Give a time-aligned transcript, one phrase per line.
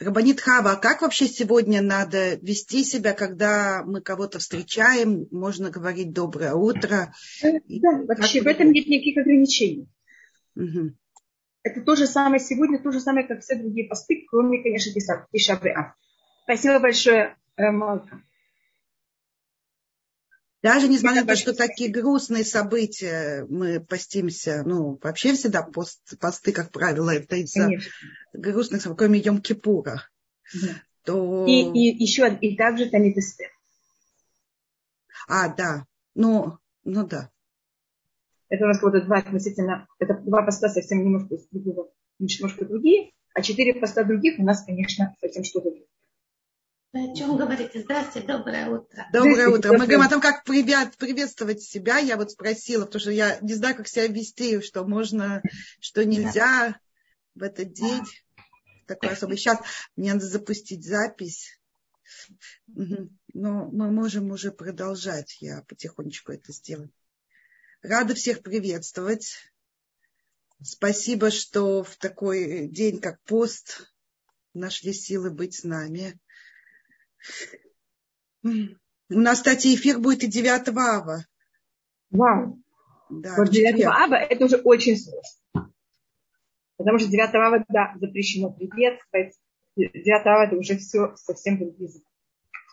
[0.00, 5.26] Рабанит Хава, а как вообще сегодня надо вести себя, когда мы кого-то встречаем?
[5.30, 7.12] Можно говорить доброе утро.
[7.42, 9.90] Да, вообще в этом нет никаких ограничений.
[10.56, 10.94] Угу.
[11.64, 14.90] Это то же самое сегодня, то же самое, как все другие посты, кроме, конечно,
[15.32, 15.94] Тишабриа.
[16.44, 18.22] Спасибо большое, Малка.
[20.62, 26.52] Даже несмотря на то, что такие грустные события, мы постимся, ну, вообще всегда пост, посты,
[26.52, 27.70] как правило, это из-за
[28.34, 30.00] грустных событий, кроме Йом-Кипура.
[30.52, 30.68] Да.
[31.04, 31.46] То...
[31.46, 33.48] И, и еще, и также Танит Эстер.
[35.28, 35.86] А, да.
[36.14, 37.30] Ну, ну да.
[38.50, 43.42] Это у нас вот два относительно, это два поста совсем немножко другого, немножко другие, а
[43.42, 45.86] четыре поста других у нас, конечно, совсем что-то другое.
[46.92, 47.82] О чем говорите?
[47.82, 49.06] Здравствуйте, доброе утро.
[49.12, 49.70] Доброе утро.
[49.70, 51.98] Мы говорим о том, как привет, приветствовать себя.
[51.98, 55.40] Я вот спросила, потому что я не знаю, как себя вести, что можно,
[55.78, 56.80] что нельзя да.
[57.36, 58.02] в этот день.
[58.88, 59.36] Такой особый.
[59.36, 59.60] Сейчас
[59.94, 61.60] мне надо запустить запись.
[62.66, 65.36] Но мы можем уже продолжать.
[65.40, 66.90] Я потихонечку это сделаю.
[67.82, 69.36] Рада всех приветствовать.
[70.60, 73.94] Спасибо, что в такой день, как пост,
[74.54, 76.18] нашли силы быть с нами.
[78.42, 81.24] У нас, кстати, эфир будет и 9 ава.
[82.10, 82.58] Вау.
[83.10, 85.72] Да, вот 9 ава это уже очень сложно.
[86.76, 89.34] Потому что 9 ава, да, запрещено приветствовать.
[89.76, 91.90] 9 ава это уже все совсем другие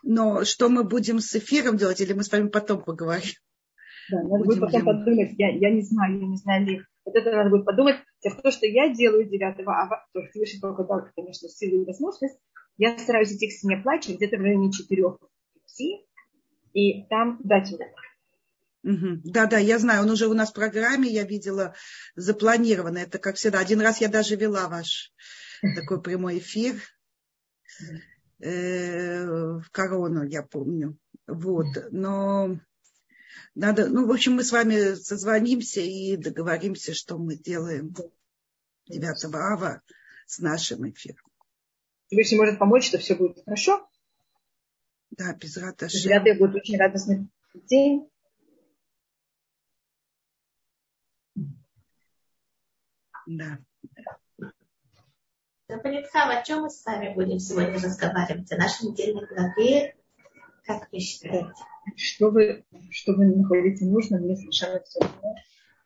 [0.03, 3.33] Но что мы будем с эфиром делать, или мы с вами потом поговорим?
[4.09, 5.31] Да, надо будет потом подумать.
[5.37, 6.81] Я, я не знаю, я не знаю ли.
[7.07, 7.95] Вот это надо будет подумать.
[8.21, 12.37] То, что я делаю 9 ава, то Всевышний только дал, конечно, силу и возможность,
[12.75, 15.03] я стараюсь идти к стене плача где-то в районе 4
[16.73, 17.95] и там дать урок.
[19.23, 21.75] Да, да, я знаю, он уже у нас в программе, я видела,
[22.15, 22.97] запланировано.
[22.97, 25.13] Это, как всегда, один раз я даже вела ваш
[25.75, 26.75] такой прямой эфир
[28.41, 30.97] э, в корону, я помню.
[31.25, 32.59] Вот, но
[33.55, 37.93] надо, ну, в общем, мы с вами созвонимся и договоримся, что мы делаем
[38.87, 39.81] 9 ава
[40.25, 41.25] с нашим эфиром.
[42.07, 43.87] Всевышний может помочь, что все будет хорошо.
[45.11, 46.03] Да, без радости.
[46.03, 48.09] Девятый будет очень радостный день.
[53.25, 53.59] Да.
[55.67, 58.51] Запалитхав, о чем мы с вами будем сегодня разговаривать?
[58.53, 59.97] О нашей недельной главе?
[60.63, 61.53] Как вы считаете?
[61.95, 65.35] Что вы, что вы находите нужно, мне совершенно все равно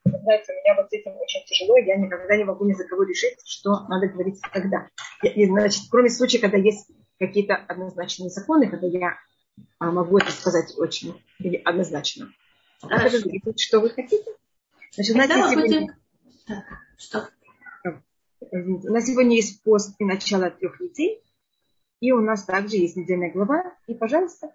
[0.04, 3.04] знаете, у меня вот с этим очень тяжело, я никогда не могу ни за кого
[3.04, 4.88] решить, что надо говорить когда.
[5.22, 9.16] И, значит, кроме случая, когда есть какие-то однозначные законы, когда я
[9.78, 11.22] а, могу это сказать очень
[11.64, 12.32] однозначно.
[12.82, 14.24] А вы говорите, что вы хотите?
[14.92, 15.96] Значит, у нас сегодня...
[16.98, 17.28] Что?
[18.50, 21.22] У нас сегодня есть пост и начало трех недель,
[22.00, 24.52] и у нас также есть недельная глава, и, пожалуйста,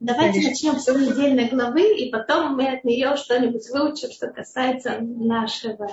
[0.00, 5.88] Давайте начнем с недельной главы, и потом мы от нее что-нибудь выучим, что касается нашего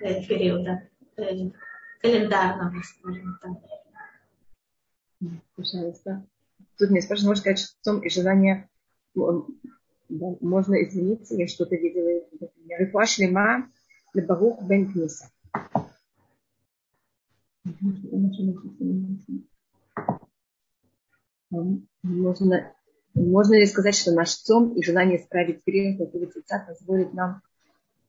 [0.00, 1.50] э, периода э,
[2.00, 3.52] календарного, скажем так.
[5.56, 6.26] Пожалуйста.
[6.78, 8.68] Тут мне спрашивают, можно сказать, что и желание
[9.14, 13.70] да, можно извиниться, я что-то видела, например, Рифуа Шлема
[14.12, 15.30] Лебарух Бен Книса.
[22.02, 22.74] Можно
[23.14, 27.42] можно ли сказать, что наш цом и желание исправить грех этого лица позволит нам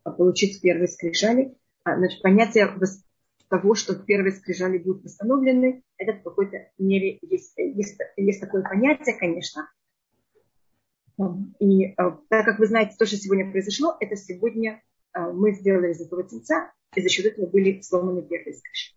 [0.03, 1.55] получить первые скрижали?
[1.83, 2.75] А, значит, понятие
[3.49, 9.15] того, что первые скрижали будут восстановлены, это в какой-то мере есть, есть, есть такое понятие,
[9.17, 9.69] конечно.
[11.59, 14.81] И а, так как вы знаете, то, что сегодня произошло, это сегодня
[15.13, 18.95] а, мы сделали из этого тельца, и за счет этого были сломаны первые скрижали.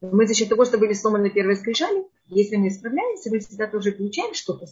[0.00, 3.92] Мы за счет того, что были сломаны первые скрижали, если мы исправляемся, мы всегда тоже
[3.92, 4.66] получаем что-то,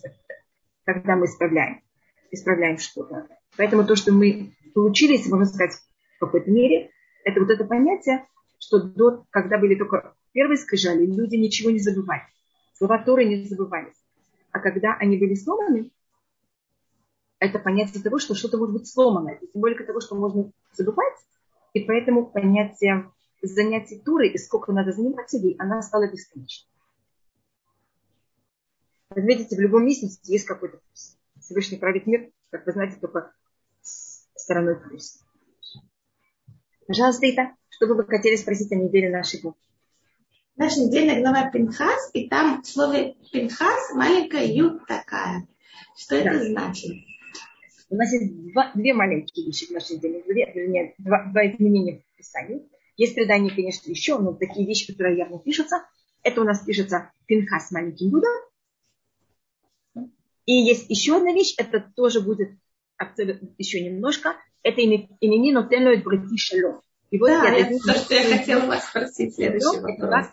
[0.84, 1.83] когда мы исправляем,
[2.31, 3.28] исправляем что-то.
[3.56, 5.72] Поэтому то, что мы получили, если можно сказать,
[6.16, 6.91] в какой-то мере,
[7.25, 8.27] это вот это понятие,
[8.59, 12.22] что до, когда были только первые скрижали, люди ничего не забывали.
[12.75, 13.97] Слова Торы не забывались.
[14.53, 15.91] А когда они были сломаны,
[17.39, 19.36] это понятие того, что что-то может быть сломано.
[19.36, 21.16] Тем более того, что можно забывать.
[21.75, 23.10] И поэтому понятие
[23.42, 26.71] занятий Туры и сколько надо заниматься ей, она стала бесконечной.
[29.08, 31.16] Как видите, в любом месте есть какой-то плюс.
[31.41, 33.32] Всевышний правит мир, как вы знаете, только
[33.82, 35.22] стороной плюс.
[36.86, 39.56] Пожалуйста, Ита, что бы вы хотели спросить о неделе нашей главы?
[40.56, 45.47] Наша недельная глава Пинхас, и там в слове Пинхас маленькая ют такая.
[45.97, 46.32] Что да.
[46.32, 46.92] это значит?
[47.91, 52.00] У нас есть два, две маленькие вещи в нашей недельной главе, вернее, два, два изменения
[52.00, 52.66] в Писании.
[52.97, 55.84] Есть предания, конечно, еще, но такие вещи, которые явно пишутся.
[56.22, 58.32] Это у нас пишется Пинхас маленьким Юдом.
[60.47, 62.51] И есть еще одна вещь, это тоже будет
[63.59, 64.37] еще немножко.
[64.63, 66.81] Это имени Нотенлоид Брати Шалом.
[67.10, 70.33] И вот да, я, то, что я хотела вас спросить следующий вопрос.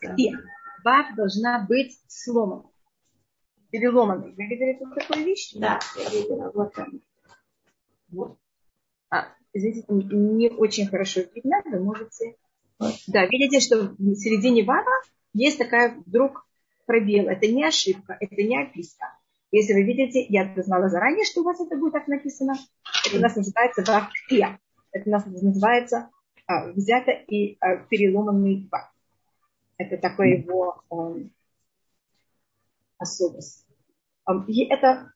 [0.83, 2.69] Вав должна быть сломана.
[3.71, 4.33] Переломанной.
[4.33, 5.53] Вы видели тут такую вещь?
[5.55, 6.51] Да, я видела.
[6.53, 7.01] Вот он.
[8.09, 8.37] Вот.
[9.09, 12.35] А, извините, не очень хорошо видно, вы можете...
[12.79, 12.93] Вот.
[13.07, 14.91] Да, видите, что в середине вава
[15.33, 16.45] есть такая вдруг
[16.85, 17.29] пробел.
[17.29, 19.05] Это не ошибка, это не описка.
[19.53, 22.55] Если вы видите, я это знала заранее, что у вас это будет так написано.
[23.05, 24.09] Это у нас называется вав
[24.91, 26.09] Это у нас называется
[26.47, 28.91] а, взято и а, переломанный вав.
[29.77, 31.29] Это такой его um,
[32.97, 33.67] особость.
[34.27, 35.13] Um, и это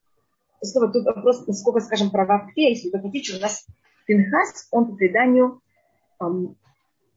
[0.62, 3.66] снова тут вопрос, насколько, скажем, права если вы хотите, у нас
[4.06, 5.62] Пинхас, он по преданию,
[6.22, 6.56] um,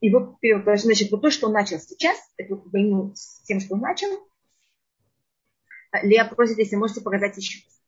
[0.01, 0.39] его
[0.75, 4.09] значит, вот то, что он начал сейчас, эту войну с тем, что он начал,
[5.93, 7.81] Лея просит, если можете показать еще раз.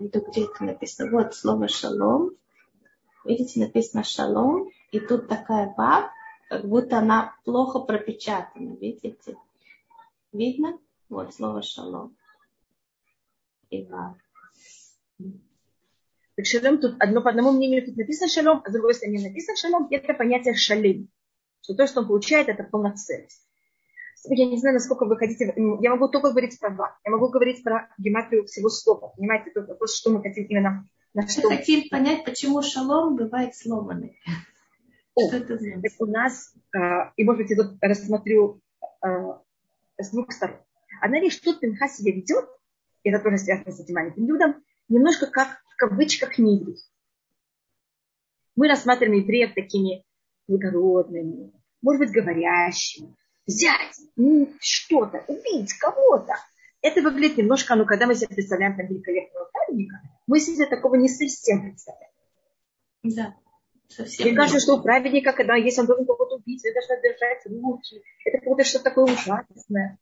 [0.00, 1.10] Где это написано.
[1.10, 2.32] Вот слово шалом.
[3.24, 4.70] Видите, написано шалом.
[4.92, 6.10] И тут такая вав,
[6.48, 8.76] как будто она плохо пропечатана.
[8.76, 9.36] Видите?
[10.32, 10.78] Видно?
[11.08, 12.16] Вот слово шалом.
[13.70, 14.16] И вав.
[16.36, 19.56] Так шалом тут одно по одному мнению тут написано шалом, а с другой стороны написано
[19.56, 19.88] шалом.
[19.90, 21.08] Это понятие шалим.
[21.62, 23.46] Что то, что он получает, это полноценность.
[24.24, 25.54] Я не знаю, насколько вы хотите.
[25.80, 26.98] Я могу только говорить про два.
[27.04, 29.12] Я могу говорить про гематрию всего слова.
[29.16, 31.48] Понимаете, тут вопрос, что мы хотим именно на что.
[31.48, 34.20] Мы хотим понять, почему шалом бывает сломанный.
[35.14, 35.94] О, что это значит?
[35.98, 38.60] У нас, а, и может быть, я тут рассмотрю
[39.00, 39.42] а,
[39.98, 40.60] с двух сторон.
[41.00, 42.46] Одна вещь, что Пинха себя ведет,
[43.02, 46.62] и это тоже связано с этим маленьким людом, немножко как в кавычках не
[48.54, 50.04] Мы рассматриваем евреев такими
[50.50, 53.16] благородными, может быть, говорящими,
[53.46, 53.96] взять
[54.60, 56.34] что-то, убить кого-то.
[56.82, 61.08] Это выглядит немножко, ну, когда мы себе представляем там великолепного праведника, мы себе такого не
[61.08, 62.12] совсем представляем.
[63.02, 63.34] Да.
[63.88, 67.46] Совсем Мне кажется, что у праведника, когда если он должен кого-то убить, он должен держать
[67.46, 68.02] руки.
[68.24, 69.98] Это какое-то что-то такое ужасное.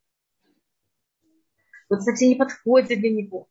[1.89, 3.49] Вот совсем не подходит для него.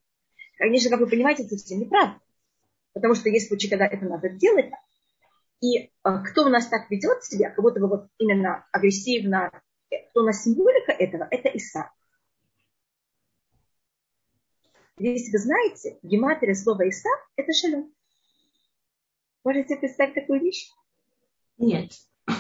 [0.58, 2.20] Конечно, как вы понимаете, это совсем неправда.
[2.94, 4.70] Потому что есть случаи, когда это надо делать,
[5.62, 9.52] и а, кто у нас так ведет себя, как будто бы вот именно агрессивно,
[10.10, 11.92] кто у нас символика этого, это Иса.
[15.00, 17.94] Если вы знаете, гематрия слова Иса– это шалом.
[19.44, 20.72] Можете представить такую вещь?
[21.58, 21.92] Нет.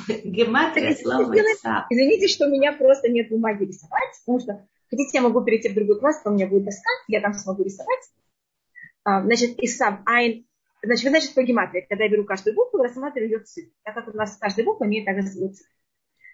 [0.07, 1.85] Гематрия слова Иса.
[1.89, 5.75] Извините, что у меня просто нет бумаги рисовать, потому что хотите, я могу перейти в
[5.75, 8.11] другой класс, то у меня будет доска, я там смогу рисовать.
[9.03, 10.46] А, значит, Исав Айн
[10.83, 11.85] Значит, вы знаете, что гематрия.
[11.87, 13.73] Когда я беру каждую букву, рассматриваю ее цифры.
[13.83, 15.71] Так как у нас каждая буква имеет также свою цифру.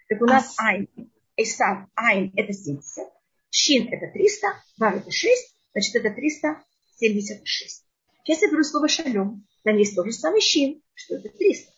[0.08, 0.88] Так у нас айн,
[1.36, 3.04] эйсав, айн это 70,
[3.50, 4.46] шин это 300,
[4.78, 7.84] вав это 6, значит это 376.
[8.22, 9.46] Сейчас я беру слово шалем.
[9.62, 11.72] Там есть тот же самый шин, что это 300.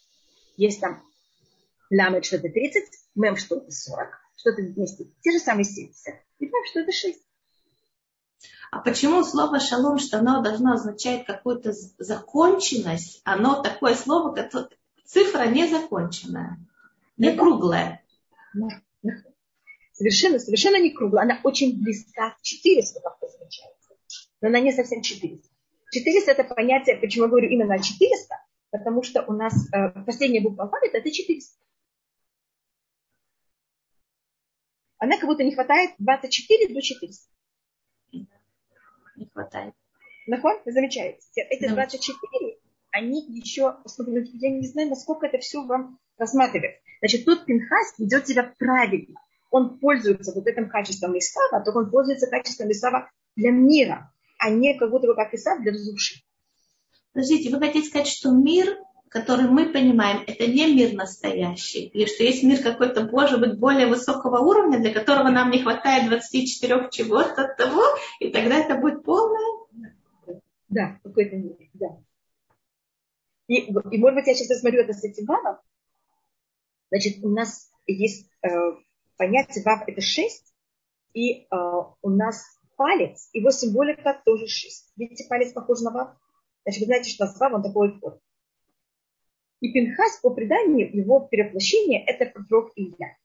[0.57, 1.03] Есть там
[1.91, 2.83] ламет, что это 30,
[3.15, 6.15] мем, что это 40, что это вместе те же самые 70.
[6.41, 7.17] И вав, что это 6.
[8.71, 14.69] А почему слово шалом, что оно должно означать какую-то законченность, оно такое слово, которое,
[15.05, 16.59] цифра не законченная,
[17.17, 18.03] не круглая.
[19.93, 21.25] Совершенно, совершенно не круглая.
[21.25, 23.95] Она очень близка к 400, как означается.
[24.43, 25.49] Но она не совсем 400.
[25.93, 28.35] 400 это понятие, почему я говорю именно 400,
[28.71, 31.59] потому что у нас э, последняя буква алфавита это 400.
[34.99, 37.36] Она как будто не хватает 24 до 400
[39.17, 39.75] не хватает.
[40.27, 41.21] Нахон, замечаете.
[41.51, 42.57] Эти 24,
[42.91, 46.81] они еще, я не знаю, насколько это все вам рассматривает.
[47.01, 49.21] Значит, тут Пинхас ведет себя правильно.
[49.51, 54.79] Он пользуется вот этим качеством Исава, только он пользуется качеством Исава для мира, а не
[54.79, 56.23] как будто бы как Исав для души.
[57.13, 58.77] Подождите, вы хотите сказать, что мир,
[59.17, 63.87] который мы понимаем, это не мир настоящий, или что есть мир какой-то, может быть, более
[63.87, 67.83] высокого уровня, для которого нам не хватает 24 чего-то от того,
[68.21, 69.65] и тогда это будет полное?
[70.69, 71.97] Да, какой-то мир, да.
[73.49, 75.57] И, и может быть, я сейчас рассмотрю это с этим вавом.
[76.91, 78.49] Значит, у нас есть э,
[79.17, 80.55] понятие вав это 6,
[81.15, 81.47] и э,
[82.03, 82.45] у нас
[82.77, 84.93] палец, его символика тоже 6.
[84.97, 86.17] Видите, палец похож на вав?
[86.65, 88.21] Значит, вы знаете, что у нас вав, он такой вот
[89.67, 93.17] и Пинхас по преданию, его перевоплощение, это пророк Илья.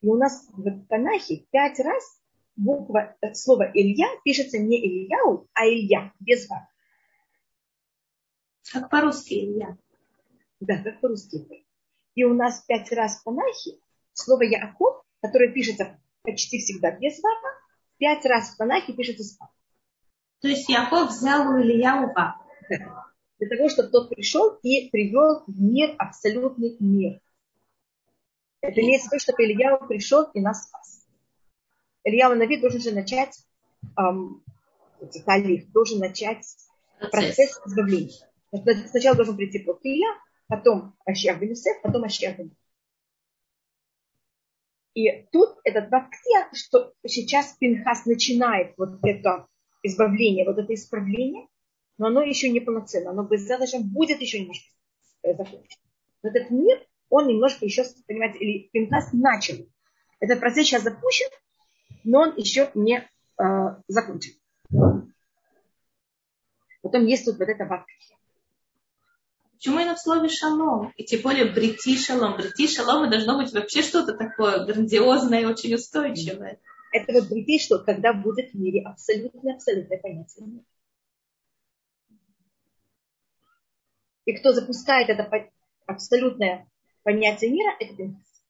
[0.00, 2.20] И у нас в Танахе пять раз
[2.56, 6.68] буква, э, слово Илья пишется не Ильяу, а Илья, без ва.
[8.72, 9.76] Как по-русски Илья.
[10.60, 11.66] Да, как по-русски.
[12.14, 13.78] И у нас пять раз в Танахе
[14.14, 17.50] слово Яаков, которое пишется почти всегда без вава,
[17.98, 19.52] пять раз в Танахе пишется с вава.
[20.40, 22.36] То есть Яков взял у Илья вав.
[23.38, 27.20] Для того, чтобы тот пришел и привел в мир абсолютный мир.
[28.60, 31.06] Это имеется в виду, чтобы Илья пришел и нас спас.
[32.04, 33.36] Илья Нави должен же начать
[33.98, 34.42] эм,
[35.72, 36.46] должен начать
[37.10, 38.28] процесс избавления.
[38.88, 40.08] Сначала должен прийти пророк Илья,
[40.48, 42.56] потом Ашер бен потом бен
[44.94, 49.46] И тут этот вактия, что сейчас Пинхас начинает вот это
[49.82, 51.48] избавление, вот это исправление,
[51.98, 54.68] но оно еще не полноценно, оно даже будет еще немножко
[55.22, 55.82] закончено.
[56.22, 59.54] Но этот мир, он немножко еще, понимаете, или Пинхас начал.
[60.20, 61.28] Этот процесс сейчас запущен,
[62.04, 63.44] но он еще не э,
[63.88, 64.32] закончен.
[66.82, 68.16] Потом есть тут вот это вактия.
[69.52, 70.92] Почему именно в слове шалом?
[70.96, 72.36] И тем более брити шалом.
[72.36, 76.60] Брити шалом должно быть вообще что-то такое грандиозное и очень устойчивое.
[76.92, 80.64] Это вот брити, что когда будет в мире абсолютно, абсолютное понятие мира.
[84.26, 85.30] И кто запускает это
[85.86, 86.68] абсолютное
[87.02, 88.42] понятие мира, это Пинхас.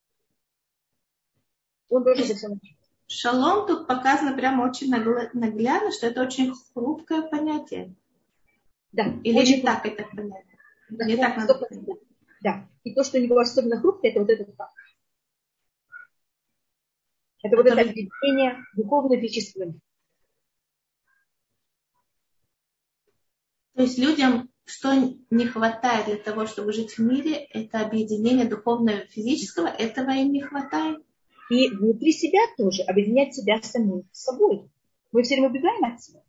[1.88, 2.76] Он должен быть
[3.08, 7.94] Шалом тут показано прямо очень наглядно, что это очень хрупкое понятие.
[8.90, 9.04] Да.
[9.22, 10.58] Или очень не так это понятие.
[10.88, 11.60] Да, не так надо.
[12.40, 12.68] Да.
[12.82, 14.74] И то, что у него особенно хрупкое, это вот этот факт.
[17.42, 19.74] Это вот это объединение духовно-физического
[23.74, 24.92] То есть людям, что
[25.30, 30.32] не хватает для того, чтобы жить в мире, это объединение духовного и физического, этого им
[30.32, 31.02] не хватает.
[31.50, 34.68] И внутри себя тоже объединять себя самим собой.
[35.12, 36.20] Мы все время убегаем от себя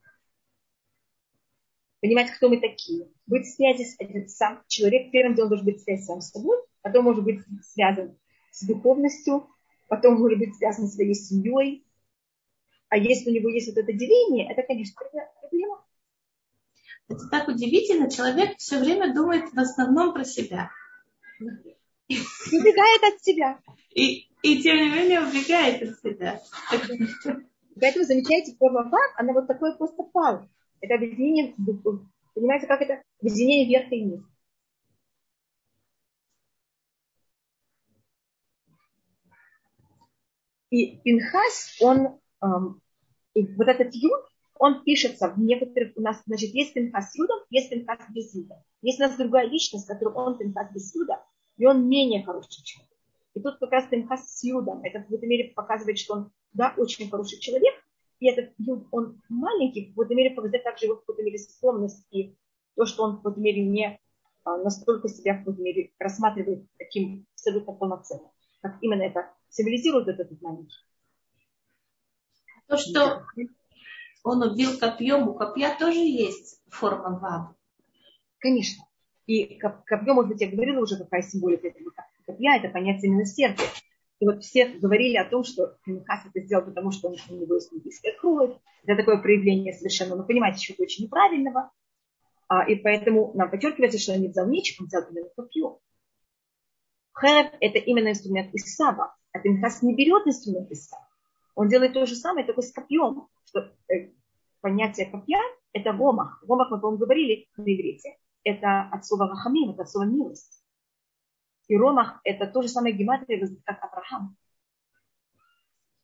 [2.01, 5.81] понимать, кто мы такие, быть в связи с этим сам человек, первым делом должен быть
[5.81, 8.17] связь сам с собой, потом может быть связан
[8.51, 9.47] с духовностью,
[9.87, 11.85] потом может быть связан с своей семьей.
[12.89, 14.95] А если у него есть вот это деление, это, конечно,
[15.41, 15.83] проблема.
[17.09, 18.09] Это так удивительно.
[18.09, 20.69] Человек все время думает в основном про себя.
[21.39, 23.59] Убегает от себя.
[23.91, 26.41] И, и тем не менее убегает от себя.
[27.79, 30.47] Поэтому замечайте, форма вав, она вот такой просто пал.
[30.81, 31.53] Это объединение.
[32.33, 33.01] Понимаете, как это?
[33.21, 34.23] Объединение верха и низа.
[40.69, 42.81] И Пинхас, он, эм,
[43.33, 44.21] и вот этот юд,
[44.59, 48.63] он пишется в некоторых, у нас, значит, есть Пинхас с юдом, есть Пинхас без юда.
[48.81, 51.23] Есть у нас другая личность, которая он Пинхас без юда,
[51.57, 52.91] и он менее хороший человек.
[53.33, 56.73] И тут как раз Пинхас с юдом, это в какой-то мере показывает, что он, да,
[56.77, 57.73] очень хороший человек,
[58.19, 62.05] и этот юг, он маленький, в какой-то мере показать также его в какой-то мере скромность
[62.11, 62.35] и
[62.75, 63.99] то, что он в какой-то мере не
[64.43, 68.31] а, настолько себя в какой-то мере рассматривает таким абсолютно полноценным.
[68.61, 70.77] Как именно это символизирует этот маленький.
[72.67, 73.25] То, что
[74.23, 77.55] он убил копьем, у копья тоже есть форма вав.
[78.39, 78.83] Конечно.
[79.25, 81.91] И копье, может быть, я говорила уже, какая символика этого
[82.25, 83.65] копья, это понятие милосердия.
[84.19, 87.71] И вот все говорили о том, что Хас это сделал, потому что у него есть
[87.71, 88.55] индийская кровь.
[88.83, 91.71] Это такое проявление совершенно, ну, понимаете, чего-то очень неправильного.
[92.47, 95.79] А, и поэтому нам подчеркивается, что он не взял меч, он взял именно копье.
[97.19, 99.15] Херев– это именно инструмент Исава.
[99.33, 101.07] А Пинхас не берет инструмент Исава.
[101.55, 103.27] Он делает то же самое, только с копьем.
[103.47, 104.11] Что, э,
[104.61, 105.39] понятие копья–
[105.73, 106.43] это ромах.
[106.47, 108.17] Ромах, мы, по-моему, говорили на иврите.
[108.43, 110.63] Это от слова рахамим, это от слова милость.
[111.67, 114.37] И Ромах– это то же самое гематрия, как Авраам.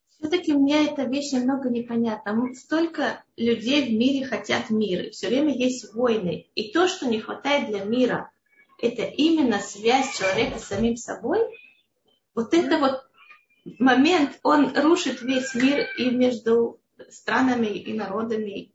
[0.10, 2.54] Все-таки мне эта вещь немного непонятна.
[2.54, 5.10] Столько людей в мире хотят мира.
[5.10, 6.50] Все время есть войны.
[6.56, 8.32] И то, что не хватает для мира,
[8.82, 11.40] это именно связь человека с самим собой.
[12.36, 13.06] Вот это вот
[13.80, 18.74] момент, он рушит весь мир и между странами и народами,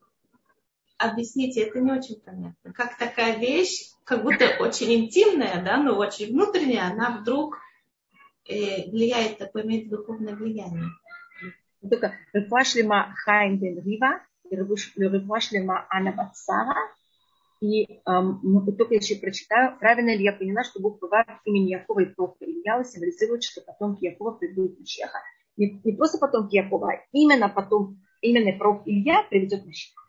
[0.98, 2.72] объясните, это не очень понятно.
[2.72, 7.58] Как такая вещь, как будто очень интимная, да, но очень внутренняя, она вдруг
[8.48, 10.90] э, влияет, такое имеет духовное влияние.
[11.88, 14.20] Только Рефуашлима Хайм бен Рива,
[17.60, 22.06] и эм, только еще прочитаю, правильно ли я поняла, что буква Вав имени Якова и
[22.06, 25.18] пророка Ильява символизирует, что потомки Якова придут Мащеха.
[25.56, 30.02] Не, не просто потомки Якова, а именно потом, именно пророк Илья приведет Мащеха.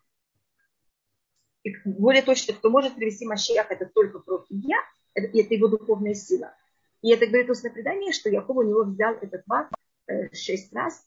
[1.63, 4.77] И более точно, кто может привести Машиах, это только пророк Илья,
[5.13, 6.53] это, это его духовная сила.
[7.01, 9.69] И это говорит устное предание, что Яков у него взял этот маг
[10.07, 11.05] э, шесть раз,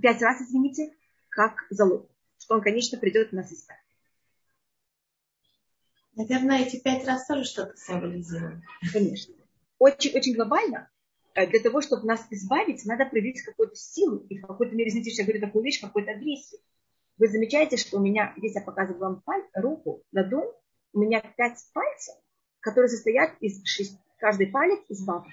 [0.00, 0.94] пять раз, извините,
[1.28, 3.78] как залог, что он, конечно, придет нас искать.
[6.16, 8.62] Наверное, эти пять раз тоже что-то символизируют.
[8.92, 9.34] Конечно.
[9.78, 10.90] Очень, очень глобально.
[11.40, 14.26] Э, для того, чтобы нас избавить, надо проявить какую-то силу.
[14.28, 16.60] И в какой-то мере, извините, я говорю такую вещь, какой-то агрессию.
[17.18, 20.50] Вы замечаете, что у меня, здесь я показываю вам паль, руку, ладонь,
[20.92, 22.14] у меня пять пальцев,
[22.60, 25.30] которые состоят из шести, каждый палец из бабок.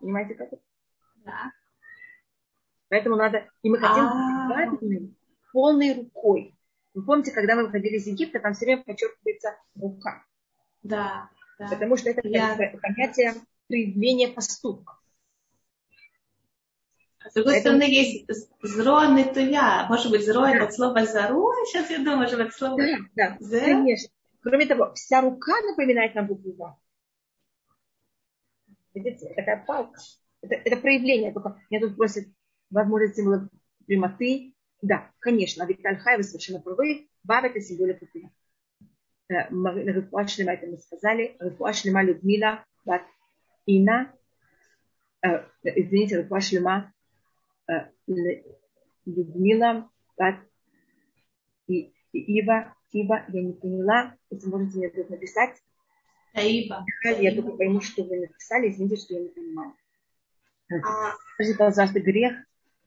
[0.00, 0.62] Понимаете, как это?
[1.24, 1.52] Да.
[2.88, 4.04] Поэтому надо, и мы хотим
[4.48, 5.52] быть а.
[5.52, 6.56] полной рукой.
[6.94, 10.24] Вы помните, когда мы выходили из Египта, там все время подчеркивается рука.
[10.82, 11.30] Да.
[11.58, 11.68] Да.
[11.68, 12.56] Потому что это Я...
[12.82, 13.34] понятие
[13.68, 14.98] проявления поступка.
[17.28, 17.78] С другой Поэтому...
[17.78, 18.26] стороны, есть
[18.62, 19.00] зро
[19.32, 19.86] туя.
[19.88, 20.54] Может быть, зро да.
[20.54, 22.76] это слово зару, сейчас я думаю, может быть, слово
[23.16, 24.10] Да, да, конечно.
[24.42, 26.78] Кроме того, вся рука напоминает нам букву «в».
[28.94, 30.00] Видите, такая палка.
[30.40, 31.32] Это, это проявление.
[31.32, 32.28] Только меня тут просят,
[32.70, 33.48] возможно, символы
[33.86, 34.54] прямоты.
[34.82, 37.08] Да, конечно, Виктор Хай, вы совершенно правы.
[37.24, 38.34] Баб это символика прямоты.
[39.28, 41.36] Рифуа Шлема, это мы сказали.
[41.40, 43.02] Рифуа Шлема Людмила, бат
[43.66, 44.12] Ина.
[45.62, 46.92] Извините, Рифуа Шлема
[49.06, 50.36] Людмила, бат
[52.12, 55.56] Ива, Тиба, я не поняла, если можете мне тут написать.
[56.32, 56.84] Таиба.
[57.02, 59.74] Я только пойму, что вы написали, извините, что я не понимаю.
[60.70, 61.12] А...
[61.34, 62.36] Скажите, пожалуйста, грех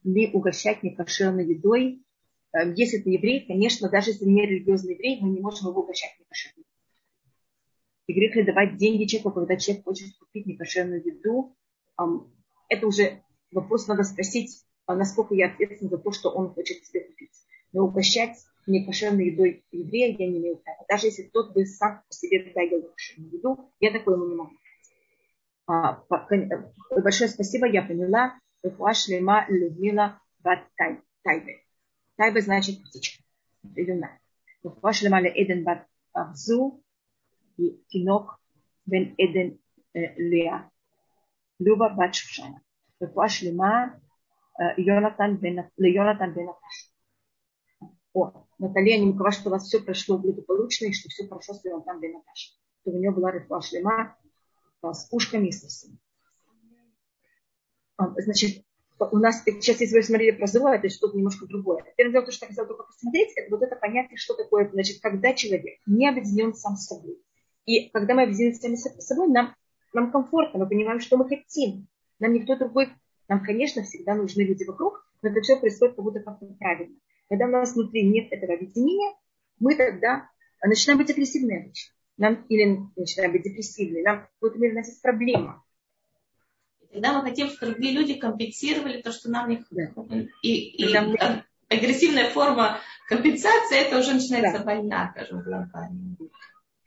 [0.04, 2.02] ли угощать некошерной едой?
[2.52, 6.16] Э, если ты еврей, конечно, даже если не религиозный еврей, мы не можем его угощать
[6.18, 6.64] некошерной
[8.06, 11.56] И грех ли давать деньги человеку, когда человек хочет купить некошерную еду?
[12.68, 17.04] Это уже вопрос надо спросить, а насколько я ответственна за то, что он хочет себе
[17.04, 17.30] купить.
[17.72, 20.84] Но угощать некошерной едой еврея я не имею права.
[20.88, 24.52] Даже если тот бы сам по себе ел некошерную еду, я такое ему не могу.
[25.66, 28.38] А, э, большое спасибо, я поняла.
[28.62, 30.60] Рефуа шлема Людмила Бат
[32.20, 33.24] Тайбе значит птичка.
[34.62, 36.84] Рефуа шлема Эден Бат Авзу
[37.56, 38.38] и Тинок
[38.84, 39.58] Бен Эден
[39.94, 40.70] э, Леа.
[41.58, 42.60] Люба Бат Шушана.
[43.00, 43.98] Рефуа шлема
[44.76, 46.92] Йонатан Бен Наташ.
[48.12, 51.54] О, Наталья, я не макова, что у вас все прошло благополучно и что все хорошо
[51.54, 52.54] с Йонатан Бен Наташ.
[52.82, 54.14] Что у нее была рефуа шлема
[54.82, 55.96] с ушками и с усами.
[57.96, 58.62] Значит,
[59.10, 61.84] у нас сейчас, если вы смотрели про зло, это что-то немножко другое.
[61.96, 65.00] Первое дело, то, что я хотела только посмотреть, это вот это понятие, что такое, значит,
[65.00, 67.18] когда человек не объединен сам с собой.
[67.66, 69.54] И когда мы объединены сами с собой, нам,
[69.92, 71.88] нам комфортно, мы понимаем, что мы хотим.
[72.18, 72.88] Нам никто другой,
[73.28, 76.96] нам, конечно, всегда нужны люди вокруг, но это все происходит как будто как-то правильно.
[77.28, 79.14] Когда у нас внутри нет этого объединения,
[79.58, 80.28] мы тогда
[80.62, 81.72] начинаем быть агрессивными.
[82.16, 85.64] Нам, или начинаем быть депрессивными, нам в какой-то мере у нас есть проблема.
[86.92, 89.92] Тогда мы хотим, чтобы другие люди компенсировали то, что нам не да.
[90.42, 91.44] И, и мы...
[91.68, 94.64] агрессивная форма компенсации, это уже начинается да.
[94.64, 96.16] война, скажем, глобально.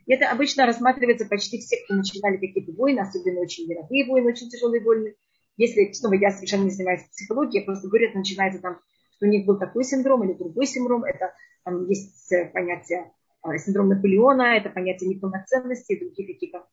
[0.06, 4.84] Это обычно рассматривается почти все, кто начинали какие-то войны, особенно очень мировые войны, очень тяжелые
[4.84, 5.16] войны.
[5.56, 8.80] Если, снова я совершенно не занимаюсь психологией, я просто говорю, это начинается там,
[9.16, 11.06] что у них был такой синдром или другой синдром.
[11.06, 16.66] Это там есть понятие а, синдром Наполеона, это понятие неполноценности, другие какие-то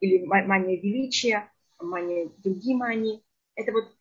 [0.00, 3.22] или мания величия мания, другие мании.
[3.54, 3.94] Это вот,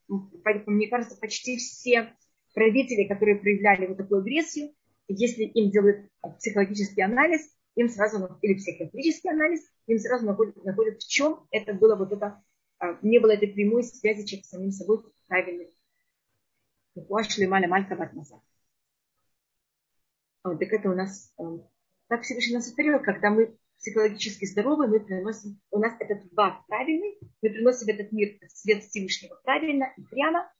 [0.67, 2.13] мне кажется, почти все
[2.53, 4.73] правители, которые проявляли вот такую агрессию,
[5.07, 6.09] если им делают
[6.39, 7.41] психологический анализ,
[7.75, 12.41] им сразу, или психиатрический анализ, им сразу находят, находят в чем это было вот это,
[12.79, 15.71] а, не было этой прямой связи человека с самим собой правильной.
[20.43, 21.43] Вот, так это у нас, э,
[22.07, 27.17] так Всевышний нас сотворил, когда мы психологически здоровы, мы приносим, у нас этот бак правильный,
[27.41, 30.51] мы приносим этот мир, свет Всевышнего правильно и прямо,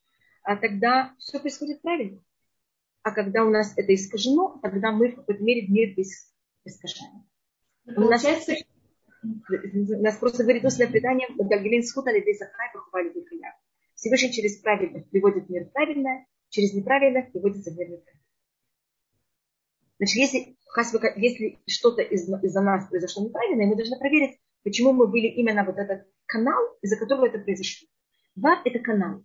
[0.43, 2.21] а тогда все происходит правильно.
[3.04, 6.32] А когда у нас это искажено, тогда мы в какой-то мере мир весь
[6.65, 7.28] искажаем.
[7.86, 8.25] У нас,
[9.23, 12.71] у нас просто говорит устное предание, Гальгелин Схута Лидей Захай
[13.13, 13.56] Бихая.
[13.93, 18.25] Всевышний через правильность приводит мир правильное, через неправильное приводится мир неправильное.
[19.98, 20.58] Значит, если,
[21.16, 25.78] если что-то из, из-за нас произошло неправильно, мы должны проверить, почему мы были именно вот
[25.78, 27.88] этот канал, из-за которого это произошло.
[28.36, 29.24] Вав– это канал.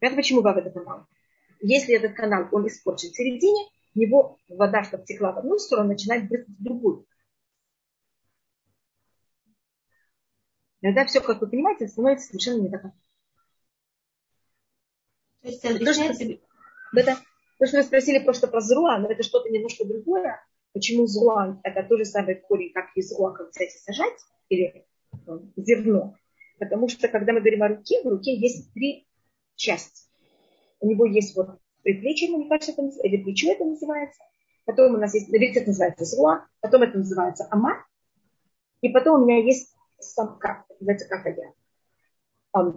[0.00, 1.06] Это почему Вав– это канал?
[1.60, 5.90] Если этот канал, он испорчен в середине, в него вода, чтобы текла в одну сторону,
[5.90, 7.06] начинает брызгать в другую.
[10.80, 12.82] Тогда все, как вы понимаете, становится совершенно не так.
[15.42, 16.24] То есть объясняется...
[17.58, 20.40] то, что вы спросили просто про зруа, но это что-то немножко другое.
[20.72, 24.18] Почему зруа– это тот же самый корень, как и зруа, как взять сажать,
[24.48, 26.14] или э, зерно.
[26.58, 29.06] Потому что, когда мы говорим о руке, в руке есть три
[29.56, 30.06] части.
[30.80, 34.22] У него есть вот предплечье, мне кажется, это, или плечо это называется.
[34.64, 37.84] Потом у нас есть, на это называется зруа, потом это называется ама.
[38.82, 41.54] И потом у меня есть самка, называется какая.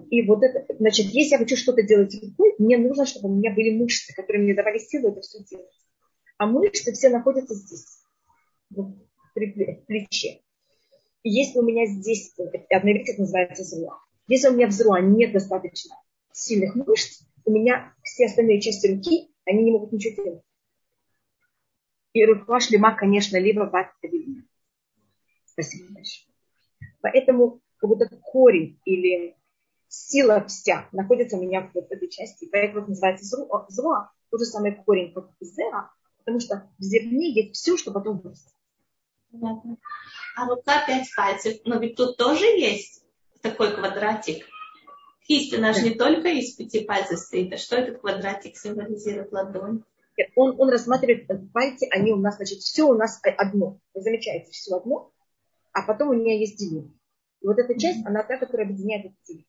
[0.10, 3.54] И вот это, значит, если я хочу что-то делать рукой, мне нужно, чтобы у меня
[3.54, 5.72] были мышцы, которые мне давали силу это все делать.
[6.38, 8.04] А мышцы все находятся здесь,
[8.70, 8.96] в
[9.88, 10.42] плече.
[11.24, 12.34] И если у меня здесь,
[12.70, 14.00] одновременно это называется зруа.
[14.28, 15.96] Если у меня в зруа нет достаточно
[16.32, 20.44] сильных мышц, у меня все остальные части руки, они не могут ничего делать.
[22.14, 23.92] И рука шлема, конечно, либо бат
[25.46, 26.34] Спасибо большое.
[27.02, 29.36] Поэтому как будто корень или
[29.92, 32.48] сила вся находится у меня в этой части.
[32.52, 37.32] Поэтому это называется зло, зло тот же самый корень, как зера, потому что в зерне
[37.32, 38.54] есть все, что потом вырастет.
[39.34, 43.04] А рука пять пальцев, но ведь тут тоже есть
[43.42, 44.46] такой квадратик.
[45.28, 49.84] Кисть, она же не только из пяти пальцев стоит, а что этот квадратик символизирует ладонь?
[50.36, 53.80] Он, он рассматривает пальцы, они у нас, значит, все у нас одно.
[53.94, 55.12] Вы замечаете, все одно,
[55.74, 56.94] а потом у меня есть деление.
[57.42, 59.46] И вот эта часть, она та, которая объединяет эти.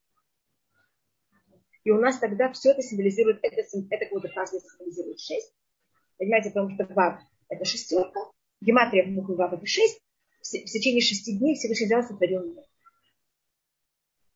[1.85, 5.53] И у нас тогда все это символизирует, это, это каждый символизирует шесть.
[6.19, 8.21] Понимаете, потому что вав это шестерка,
[8.61, 10.01] гематрия в букве вав это шесть.
[10.41, 12.65] В, в течение шести дней Всевышний взял сотворил мир.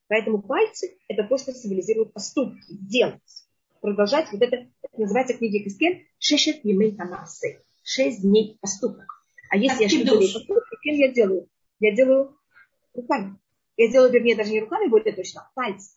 [0.07, 3.45] Поэтому пальцы– это то, что символизирует поступки, делать.
[3.81, 9.05] Продолжать вот это, это называется в книге Кискен «Шешет емей тамасы»– шесть дней поступок.
[9.49, 11.49] А если я что-то делаю поступки, кем я делаю?
[11.79, 12.37] Я делаю
[12.93, 13.37] руками.
[13.75, 15.96] Я делаю, вернее, даже не руками, более точно, а пальцы.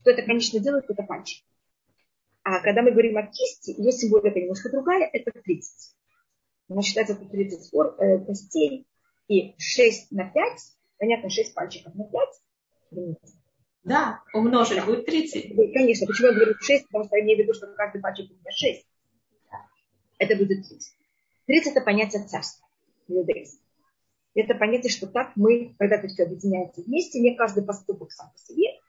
[0.00, 1.44] Кто это, конечно, делает, это пальчик.
[2.42, 5.94] А когда мы говорим о кисти, ее символика немножко другая, это 30.
[6.68, 8.86] Она считается, это 30 спор, э, костей
[9.28, 10.60] и 6 на 5,
[10.98, 12.28] понятно, 6 пальчиков на 5,
[13.82, 15.54] да, умножить будет 30.
[15.72, 18.34] Конечно, почему я говорю 6, потому что я имею в виду, что каждый пальчик у
[18.34, 18.86] меня 6.
[20.18, 20.94] Это будет 30.
[21.46, 22.66] 30 это понятие царства
[24.34, 28.38] Это понятие, что так мы, когда это все объединяется вместе, не каждый поступок сам по
[28.38, 28.79] себе,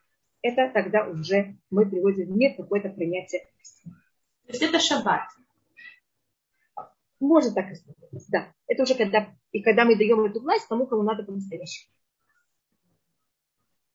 [0.42, 3.42] это тогда уже мы приводим в мир какое-то принятие.
[3.84, 5.28] То есть это шаббат.
[7.20, 8.52] Можно так и сказать, да.
[8.68, 11.94] Это уже когда, и когда мы даем эту власть тому, кому надо по-настоящему.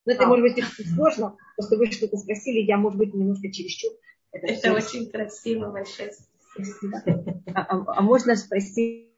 [0.04, 0.26] Но это, а.
[0.28, 3.90] может быть, сложно, просто вы что-то спросили, я, может быть, немножко чересчур.
[4.30, 6.12] Это, это очень красиво, большое
[7.54, 9.12] а, а, а можно спросить,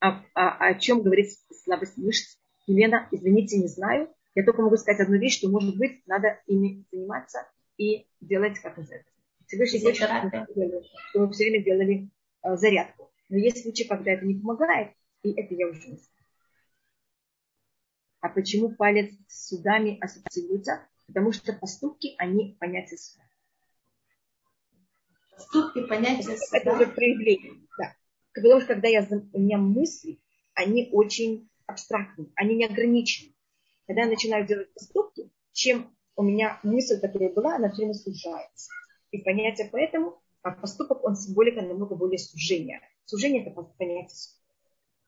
[0.00, 1.30] а, а, о чем говорит
[1.62, 2.38] слабость мышц?
[2.66, 4.08] Елена, извините, не знаю.
[4.34, 8.78] Я только могу сказать одну вещь, что, может быть, надо ими заниматься и делать как
[8.78, 9.12] из этого.
[9.46, 10.08] Всевышний хочет,
[11.10, 12.10] чтобы мы все время делали
[12.42, 13.12] э, зарядку.
[13.28, 14.92] Но есть случаи, когда это не помогает,
[15.22, 16.08] и это я уже не знаю.
[18.20, 20.86] А почему палец с судами ассоциируется?
[21.06, 23.24] Потому что поступки, они понятия суда.
[25.36, 26.58] Поступки, понятия суда.
[26.58, 27.94] Это уже проявление, да.
[28.32, 30.20] Потому что когда я, у меня мысли,
[30.54, 33.34] они очень абстрактные, они не ограничены.
[33.86, 38.70] Когда я начинаю делать поступки, чем у меня мысль, которая была, она все время сужается.
[39.10, 42.80] И понятие поэтому, а поступок, он символика намного более сужения.
[43.04, 44.34] Сужение– это понятие.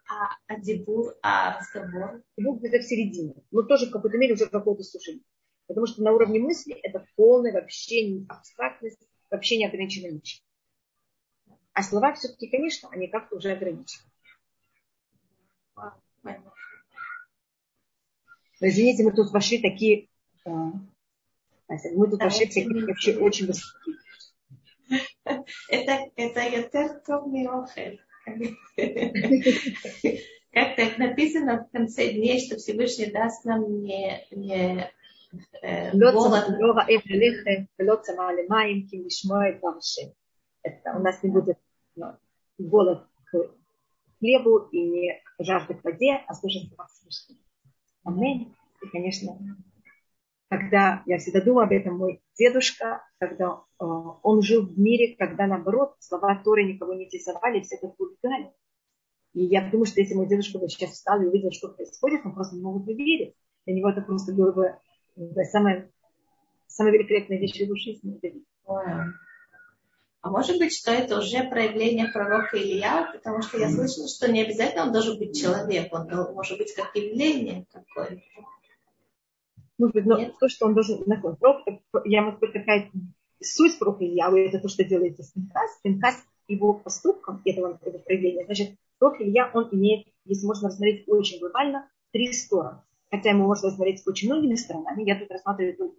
[0.06, 2.22] А, а дебур, а разговор?
[2.36, 3.34] Дебур где-то в середине.
[3.50, 5.24] Но тоже в какой-то мере уже какое-то сужение.
[5.66, 10.44] Потому что на уровне мысли это полная вообще абстрактность, вообще не ограничена ничем.
[11.72, 14.04] А слова все-таки, конечно, они как-то уже ограничены.
[15.76, 16.52] Но
[18.68, 20.08] извините, мы тут вошли такие...
[20.44, 23.96] Мы тут вошли такие вообще очень высокие.
[25.68, 27.00] Это, это это
[30.52, 34.88] Как-то написано в конце дней, что Всевышний даст нам не, не
[35.62, 36.44] э, голод.
[40.62, 41.58] Это у нас не будет
[41.96, 42.16] ну,
[42.58, 43.50] голод к
[44.18, 47.43] хлебу и не жажды к воде, а слушать слова Всевышнего.
[48.04, 48.54] Аминь.
[48.82, 49.38] И, конечно,
[50.48, 55.46] когда я всегда думаю об этом, мой дедушка, когда э, он жил в мире, когда
[55.46, 58.52] наоборот слова Торы никого не интересовали, все это убегали.
[59.32, 62.34] И я думаю, что если мой дедушка бы сейчас встал и увидел, что происходит, он
[62.34, 63.34] просто не мог бы верить.
[63.66, 64.78] Для него это просто было бы
[65.16, 65.90] да, самая,
[66.68, 68.20] самая великолепная вещь в его жизни.
[70.24, 74.40] А может быть, что это уже проявление пророка Илья, потому что я слышала, что не
[74.40, 78.22] обязательно он должен быть человек, он может быть как явление какое-то.
[79.76, 80.38] Может быть, но Нет.
[80.40, 81.04] то, что он должен...
[82.06, 82.90] Я могу сказать, какая
[83.42, 85.78] суть пророка Ильяу, это то, что делается с Пинкас.
[85.82, 91.38] Пинкас его поступком, этого, этого проявления, значит, пророк Илья, он имеет, если можно рассмотреть очень
[91.38, 92.80] глобально, три стороны.
[93.10, 95.96] Хотя ему можно рассмотреть очень многими сторонами, я тут рассматриваю только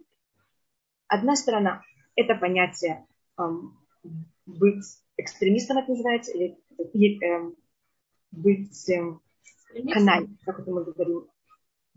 [1.06, 1.82] Одна сторона–
[2.16, 3.06] это понятие
[3.38, 3.85] эм,
[4.46, 4.84] быть
[5.16, 6.58] экстремистом это называется, или,
[6.92, 7.52] или э,
[8.32, 9.02] быть э,
[9.92, 11.28] каналь, как это мы говорим,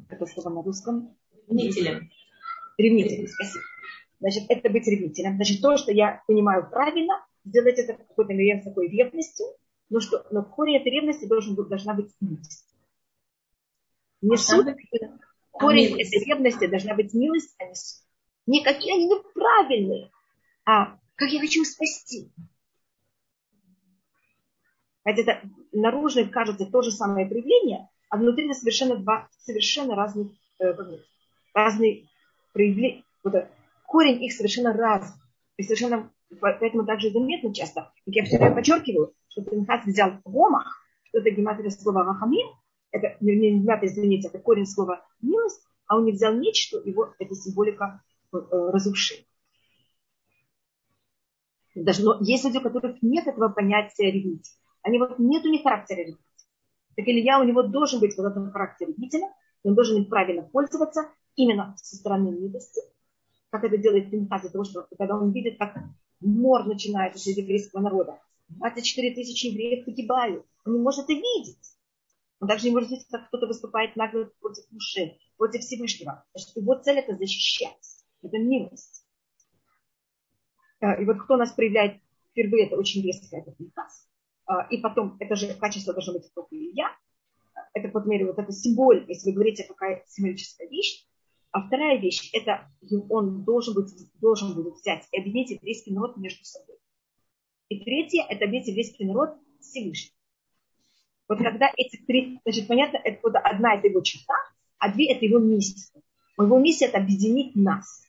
[0.10, 1.16] это слово на русском.
[1.48, 2.10] Ревнителем.
[2.78, 3.64] Ревнителем, спасибо.
[4.20, 5.36] Значит, это быть ревнителем.
[5.36, 9.46] Значит, то, что я понимаю правильно, сделать это в какой-то мере с такой ревностью,
[9.90, 12.66] но, что, но в корне этой ревности должен, должна быть милость.
[14.22, 14.68] Не а суд,
[15.52, 18.04] корень а этой ревности должна быть милость, а не суд.
[18.46, 20.12] Никакие они неправильные,
[20.66, 22.32] а как я хочу спасти.
[25.04, 25.42] Это
[25.74, 30.74] наружно кажется то же самое проявление, а внутри это совершенно два совершенно разных, э,
[31.54, 32.08] разные
[32.54, 33.04] проявления.
[33.24, 33.34] Вот,
[33.86, 35.20] корень их совершенно разный.
[35.58, 40.86] И совершенно, поэтому также заметно часто, как я все время подчеркиваю, что Пинхас взял гомах,
[41.04, 42.48] что это гематрия слова рахамим,
[42.92, 47.36] это, не гематрия, извините, это корень слова милость, а он не взял нечто, его эта
[47.36, 48.02] символика
[48.32, 49.20] э, разрушила.
[51.76, 54.56] Даже, но есть люди, у которых нет этого понятия ревнителя.
[54.82, 56.24] Они вот нет у них характера ревнителя.
[56.96, 59.30] Так или я у него должен быть вот этот характер ревнителя,
[59.64, 62.82] он должен им правильно пользоваться именно со стороны милости,
[63.50, 65.76] как это делает Пинхас, для того, что когда он видит, как
[66.20, 71.58] мор начинается из еврейского народа, 24 тысячи евреев погибают, он не может это видеть.
[72.40, 76.24] Он также не может видеть, как кто-то выступает нагло против Муше, против Всевышнего.
[76.32, 78.04] Потому что его цель это защищать.
[78.22, 78.99] Это милость.
[80.80, 84.08] А, и вот кто нас проявляет впервые, это очень резко, это Пинхас.
[84.46, 86.96] А, и потом, это же качество должно быть только я.
[87.74, 91.06] Это, по мере, вот это символ, если вы говорите, какая символическая вещь.
[91.52, 92.70] А вторая вещь, это
[93.10, 96.78] он должен, быть, должен будет взять и объединить еврейский народ между собой.
[97.70, 100.14] И третье, это объединить еврейский народ с Всевышним.
[101.28, 104.34] Вот когда эти три, значит, понятно, это одна это его черта,
[104.80, 106.02] а две это его миссия.
[106.40, 108.04] Его миссия это объединить нас.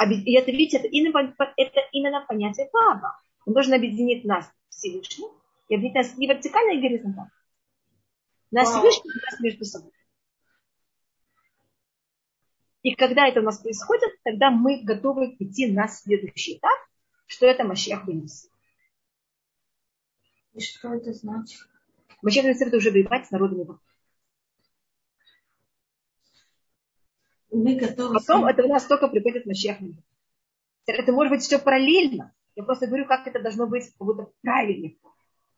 [0.00, 3.18] И это, видите, это именно, это именно понятие Пава.
[3.46, 5.28] Он должен объединить нас Всевышним
[5.68, 7.30] и объединить нас не вертикально, и горизонтально.
[8.50, 9.92] Нас Всевышний и нас между собой.
[12.82, 16.78] И когда это у нас происходит, тогда мы готовы идти на следующий этап,
[17.26, 18.50] что это Машех Бенис.
[20.52, 21.60] И что это значит?
[22.20, 23.80] Машех Бенис это уже воевать с народом его.
[27.54, 28.14] Мы готовы.
[28.14, 29.78] Потом это у нас только приходит Машех.
[30.86, 32.34] Это может быть все параллельно.
[32.56, 34.90] Я просто говорю, как это должно быть как будто правильно,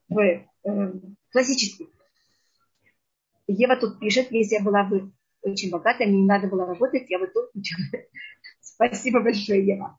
[0.08, 0.44] в э,
[1.30, 1.88] классически.
[3.46, 7.18] Ева тут пишет, если я была бы очень богатая, мне не надо было работать, я
[7.18, 7.50] бы тут
[8.60, 9.98] Спасибо большое, Ева.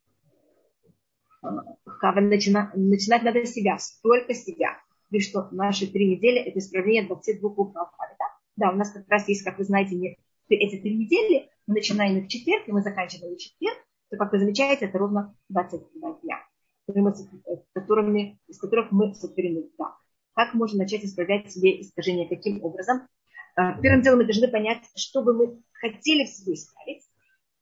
[1.42, 4.78] Хава, начина, начинать надо с себя, только с себя.
[5.10, 8.26] И что наши три недели это исправление 22 букв алфавита.
[8.56, 8.72] Да?
[8.72, 10.18] у нас как раз есть, как вы знаете,
[10.50, 13.78] эти три недели, начинаем их в четверг, и мы заканчиваем в четверг,
[14.10, 16.40] то, как вы замечаете, это ровно 22 дня,
[17.74, 19.70] которыми, из которых мы сотворены.
[19.78, 19.96] Да.
[20.34, 22.28] Как можно начать исправлять себе искажения?
[22.28, 23.08] Каким образом?
[23.56, 27.04] А, первым делом мы должны понять, что бы мы хотели в себе исправить,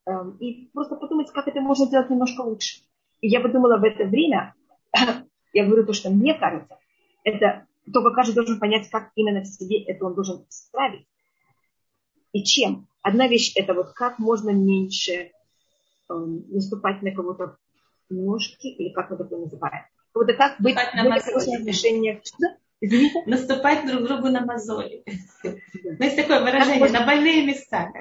[0.05, 2.81] эм, и просто подумать, как это можно сделать немножко лучше.
[3.21, 4.53] И я подумала в это время,
[5.53, 6.77] я говорю то, что мне кажется,
[7.23, 11.07] это только каждый должен понять, как именно в себе это он должен исправить.
[12.33, 12.87] И чем.
[13.05, 15.31] Одна вещь это вот как можно меньше э,
[16.09, 17.55] наступать на кого-то
[18.09, 19.85] ножки, или как мы это называем.
[20.15, 22.23] Вот это как быть хороших отношениях.
[22.81, 23.21] Извините?
[23.27, 25.03] Наступать друг другу на мозоли.
[25.43, 25.53] Да.
[25.83, 26.99] Ну, есть такое выражение, можно...
[26.99, 27.93] на больные места.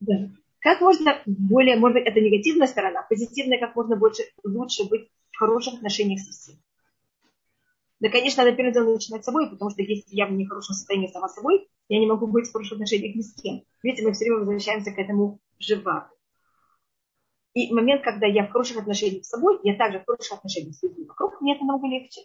[0.00, 0.28] Да.
[0.58, 5.38] Как можно более, может быть, это негативная сторона, позитивная, как можно больше, лучше быть в
[5.38, 6.58] хороших отношениях со всеми.
[8.00, 11.08] Да, конечно, надо первым делом начинать с собой, потому что если я в нехорошем состоянии
[11.08, 13.62] сама собой, я не могу быть в хороших отношениях ни с кем.
[13.82, 16.10] Видите, мы все время возвращаемся к этому живо.
[17.54, 20.82] И момент, когда я в хороших отношениях с собой, я также в хороших отношениях с
[20.82, 22.20] людьми вокруг, мне это намного легче.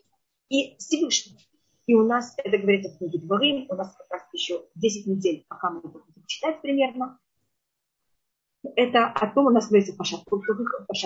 [0.50, 1.48] И Всевышний.
[1.88, 5.46] И у нас, это говорится в книге Дворим, у нас как раз еще 10 недель,
[5.48, 7.18] пока мы будем читать примерно,
[8.64, 10.24] это о том, у нас говорится Пашат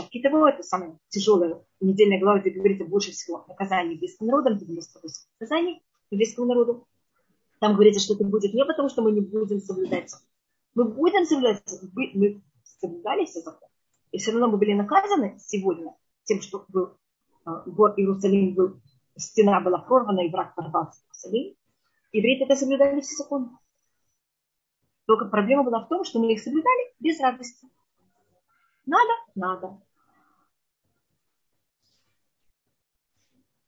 [0.10, 5.84] Китово, это самая тяжелая недельная глава, где говорится больше всего наказаний еврейским народом, 98 наказаний
[6.12, 6.88] еврейскому народу.
[7.60, 10.12] Там говорится, что это будет не потому, что мы не будем соблюдать.
[10.74, 11.64] Мы будем соблюдать,
[12.14, 13.72] мы соблюдали все законы.
[14.12, 16.98] И все равно мы были наказаны сегодня тем, что был,
[17.46, 18.82] а, город Иерусалим был,
[19.16, 21.56] стена была прорвана, и враг порвался в Иерусалим.
[22.12, 23.50] Евреи это соблюдали все законы.
[25.06, 27.68] Только проблема была в том, что мы их соблюдали без радости.
[28.86, 29.82] Надо, надо.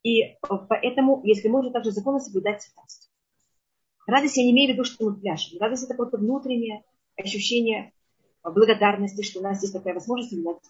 [0.03, 3.11] И поэтому, если можно также законно соблюдать святость.
[4.07, 5.59] Радость я не имею в виду, что мы пляшем.
[5.59, 6.83] Радость это просто внутреннее
[7.17, 7.93] ощущение
[8.43, 10.63] благодарности, что у нас есть такая возможность соблюдать.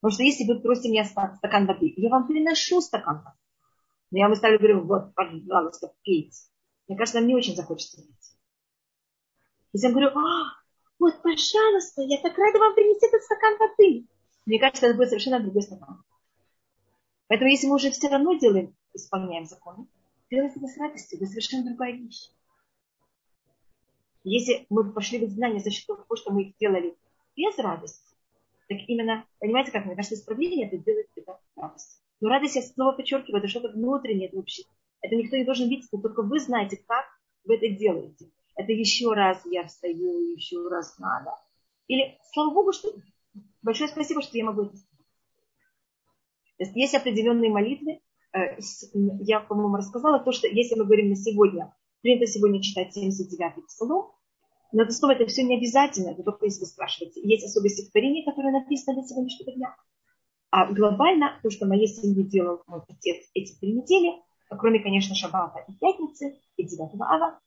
[0.00, 3.38] Потому что если вы просите меня стакан воды, я вам приношу стакан воды.
[4.10, 6.48] Но я вам ставлю, говорю, вот, пожалуйста, пейте.
[6.88, 8.36] Мне кажется, нам не очень захочется пить.
[9.74, 10.54] Если я говорю, а,
[10.98, 14.06] вот, пожалуйста, я так рада вам принести этот стакан воды.
[14.46, 16.02] Мне кажется, это будет совершенно другой стакан.
[17.28, 19.86] Поэтому если мы уже все равно делаем, исполняем законы,
[20.30, 22.30] делайте это с радостью, это совершенно другая вещь.
[24.24, 26.96] Если мы пошли в изгнание за счет того, что мы их делали
[27.36, 28.14] без радости,
[28.68, 32.02] так именно, понимаете, как мне кажется, исправление это делать это радость.
[32.20, 34.64] Но радость, я снова подчеркиваю, это что-то внутреннее, это вообще.
[35.00, 37.06] Это никто не должен видеть, только вы знаете, как
[37.44, 38.30] вы это делаете.
[38.56, 41.32] Это еще раз я встаю, еще раз надо.
[41.86, 42.92] Или, слава Богу, что
[43.62, 44.88] большое спасибо, что я могу это сделать.
[46.76, 48.00] Есть определенные молитвы.
[48.32, 48.58] Э,
[48.92, 54.12] я, по-моему, рассказала то, что если мы говорим на сегодня, принято сегодня читать 79-й псалом,
[54.72, 57.20] но это снова это все не обязательно, это только если вы спрашиваете.
[57.22, 59.74] Есть особые стихотворения, которые написаны для сегодняшнего дня.
[60.50, 64.20] А глобально, то, что моей семье делал мой отец эти три недели,
[64.56, 67.38] кроме, конечно, шаббата и пятницы, и 9 ава,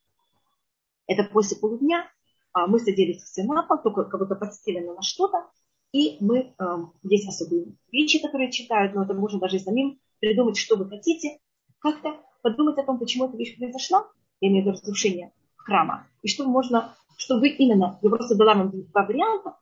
[1.08, 2.10] это после полудня,
[2.54, 5.50] а мы садились все на пол, только кого-то подстелено на что-то,
[5.92, 10.78] и мы, э, есть особые вещи, которые читают, но это можно даже самим придумать, что
[10.78, 11.40] вы хотите,
[11.80, 14.08] как-то подумать о том, почему эта вещь произошла,
[14.40, 18.56] я имею в виду разрушение храма, и что можно, что вы именно, я просто дала
[18.56, 19.58] вам два варианта,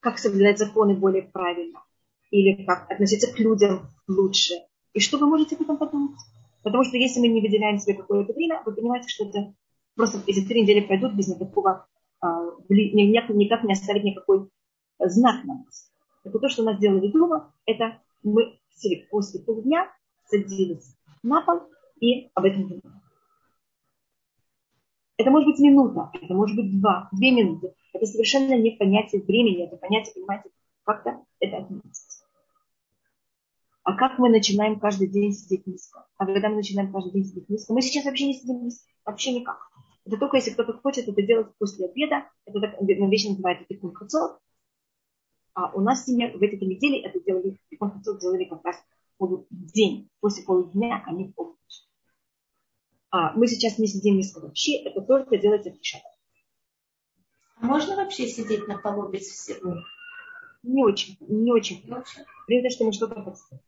[0.00, 1.82] как соблюдать законы более правильно,
[2.30, 4.54] или как относиться к людям лучше,
[4.92, 6.18] и что вы можете об этом подумать.
[6.68, 9.54] Потому что если мы не выделяем себе какое-то время, вы понимаете, что это
[9.94, 11.86] просто эти три недели пройдут без никакого,
[12.20, 14.48] а, никак, никак не оставить никакой
[14.98, 15.90] знак на нас.
[16.24, 18.58] Так то, что нас делали дома, это мы
[19.10, 19.90] после полдня
[20.26, 21.62] садились на пол
[22.00, 23.00] и об этом думали.
[25.16, 27.74] Это может быть минута, это может быть два, две минуты.
[27.92, 30.50] Это совершенно не понятие времени, это понятие, понимаете,
[30.84, 32.17] как-то это отметить.
[33.88, 36.06] А как мы начинаем каждый день сидеть низко?
[36.18, 37.72] А когда мы начинаем каждый день сидеть низко?
[37.72, 38.86] Мы сейчас вообще не сидим низко.
[39.06, 39.56] Вообще никак.
[40.04, 42.28] Это только если кто-то хочет это делать после обеда.
[42.44, 44.40] Это так вещь называется тикун хацот.
[45.54, 48.76] А у нас в семье в этой неделе это делали, тикун хацот делали как раз
[49.48, 50.10] день.
[50.20, 51.56] После полудня, а не в полночь.
[53.10, 54.82] А мы сейчас не сидим низко вообще.
[54.82, 56.02] Это только делается в.
[57.56, 59.76] А можно вообще сидеть на полу без всего?
[60.62, 61.86] Не очень, не очень.
[61.86, 62.70] Не очень.
[62.70, 63.62] Что мы что-то подставим.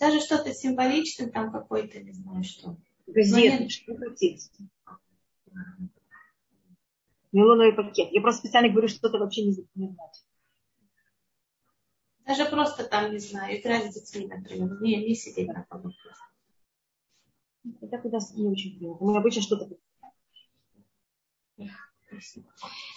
[0.00, 2.78] Даже что-то символичное, там какой-то, не знаю что.
[3.06, 4.50] Газеты, что хотите.
[7.32, 8.08] Нейлоновый пакет.
[8.10, 10.24] Я просто специально говорю, что это вообще не, значит.
[12.24, 14.80] Даже просто там, не знаю, играть с детьми, например.
[14.80, 15.92] Не, не сидеть на полу.
[17.82, 19.04] Это куда не очень принято.
[19.04, 19.68] Мы обычно что-то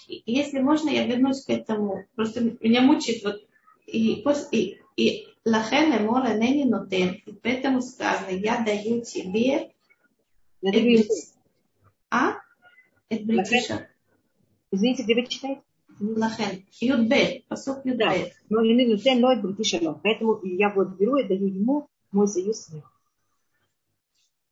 [0.08, 2.08] Если можно, я вернусь к этому.
[2.16, 3.46] Просто меня мучает вот
[3.88, 7.22] и, и, и Лахен эмор анени нотен.
[7.26, 9.74] И поэтому сказано, я даю тебе
[12.10, 12.36] а?
[13.10, 13.90] Это бритиша.
[14.72, 15.62] Извините, где вы читаете?
[16.00, 16.66] Лахен.
[16.80, 17.46] Юдбет.
[17.48, 18.34] Посок Юдбет.
[18.50, 19.80] Но не нотен, но это бритиша.
[20.04, 22.84] Поэтому я вот беру и даю ему мой союз с ним.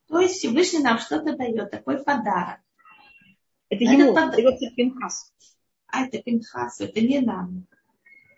[0.08, 2.60] То есть Всевышний нам что-то дает, такой подарок.
[3.70, 4.32] Это ему, под...
[4.32, 5.32] дается Пинхасу.
[5.88, 7.66] А, это Пинхасу, это не нам.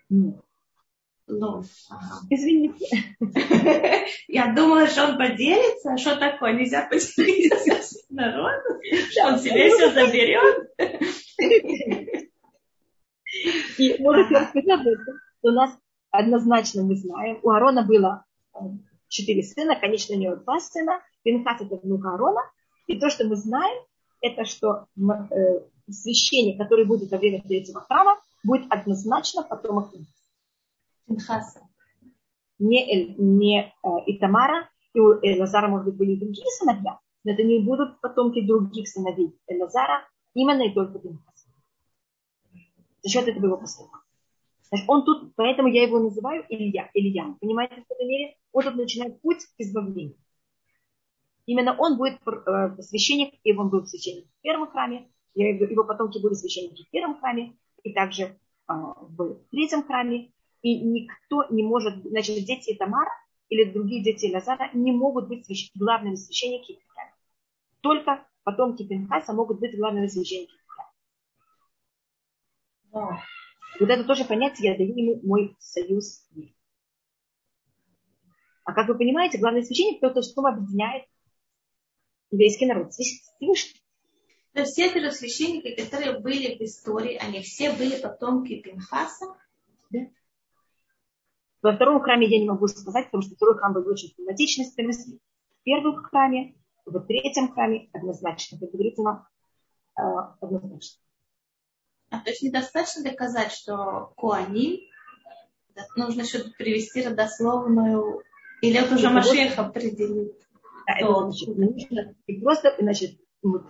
[0.08, 0.36] Нет.
[1.26, 2.20] Ну, ага.
[2.28, 2.86] Извините.
[4.28, 5.92] Я думала, что он поделится.
[5.92, 6.52] А что такое?
[6.52, 8.78] Нельзя поделиться с народом?
[9.10, 10.70] Что он себе все заберет?
[13.78, 15.14] И можете рассказать об этом.
[15.42, 15.70] У нас
[16.10, 18.58] однозначно мы знаем, у Арона было э,
[19.08, 21.00] четыре сына, конечно, у него два сына.
[21.22, 22.40] Пинхас это внук Арона.
[22.86, 23.82] И то, что мы знаем,
[24.20, 25.60] это что э,
[25.90, 30.23] священник, который будет во время третьего храма, будет однозначно потомок Пинхаса.
[31.06, 31.68] Пинхаса.
[32.58, 37.58] Не, не э, Итамара, и у Элазара, может быть, были другие сыновья, но это не
[37.58, 41.48] будут потомки других сыновей Элазара, именно и только Пинхаса.
[43.02, 44.00] За счет этого его поступка.
[44.68, 47.36] Значит, он тут, поэтому я его называю Илья, Илья.
[47.40, 48.36] Понимаете, в какой мере?
[48.52, 50.16] Он тут начинает путь к избавлению.
[51.46, 56.34] Именно он будет э, священник, и он был священник в первом храме, его потомки были
[56.34, 58.32] священники в первом храме, и также э,
[58.68, 60.32] в третьем храме,
[60.64, 63.10] и никто не может, значит, дети Тамара
[63.50, 65.70] или другие дети Лазара не могут быть свящ...
[65.74, 66.78] главными священниками.
[67.82, 70.58] Только потомки Пинхаса могут быть главными священниками.
[72.90, 76.26] Вот это тоже понятие, я даю ему мой союз.
[78.64, 81.04] А как вы понимаете, главный священник кто-то, что объединяет
[82.30, 82.94] еврейский народ.
[82.94, 83.82] Всевышний.
[84.54, 89.36] То есть все первосвященники, которые были в истории, они все были потомки Пинхаса?
[89.90, 90.06] Да.
[91.64, 95.62] Во втором храме я не могу сказать, потому что второй храм был очень климатичный, в
[95.62, 99.26] первом храме, в третьем храме однозначно, как говорится нам,
[99.98, 100.02] э,
[100.42, 101.00] однозначно.
[102.10, 104.90] А то есть недостаточно доказать, что Куани,
[105.96, 108.20] нужно еще привести родословную,
[108.60, 110.36] или это уже Машех определит?
[110.86, 113.18] Да, это значит, нужно, и просто, значит,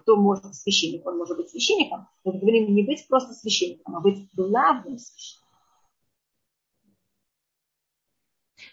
[0.00, 4.28] кто может священник, он может быть священником, мы говорим не быть просто священником, а быть
[4.32, 5.43] главным священником.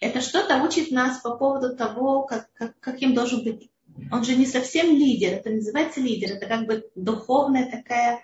[0.01, 3.69] Это что-то учит нас по поводу того, как, как, каким должен быть.
[4.11, 8.23] Он же не совсем лидер, это называется лидер, это как бы духовная такая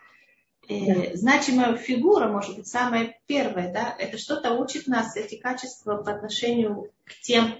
[0.67, 6.11] э, значимая фигура, может быть, самая первая, да, это что-то учит нас, эти качества по
[6.11, 7.55] отношению к тем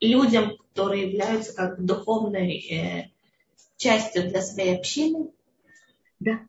[0.00, 3.10] людям, которые являются как духовной э,
[3.78, 5.30] частью для своей общины.
[6.20, 6.40] Да.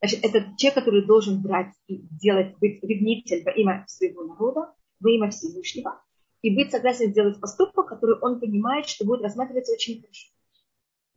[0.00, 5.10] Значит, это человек, который должен брать и делать, быть ревнитель во имя своего народа, во
[5.10, 6.00] имя Всевышнего,
[6.46, 10.28] и быть согласен сделать поступок, который он понимает, что будет рассматриваться очень хорошо.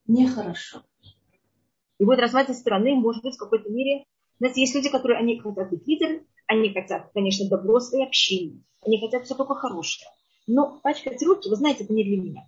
[0.07, 0.83] Нехорошо.
[1.99, 4.05] И будет рассматриваться стороны, может быть, в какой-то мере.
[4.39, 8.99] Знаете, есть люди, которые они хотят быть лидерами, они хотят, конечно, добро своей общины, они
[8.99, 10.09] хотят все только хорошее.
[10.47, 12.47] Но пачкать руки, вы знаете, это не для меня.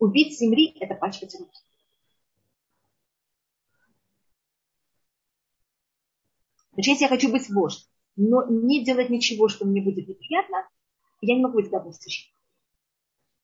[0.00, 1.60] Убить земли– это пачкать руки.
[6.72, 10.68] Значит, если я хочу быть вождь, но не делать ничего, что мне будет неприятно,
[11.20, 11.92] я не могу быть добрым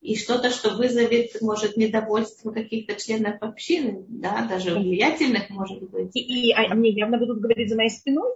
[0.01, 6.15] И что-то, что вызовет, может, недовольство каких-то членов общины, да, даже влиятельных, может быть.
[6.15, 8.33] И, и они явно будут говорить за моей спиной.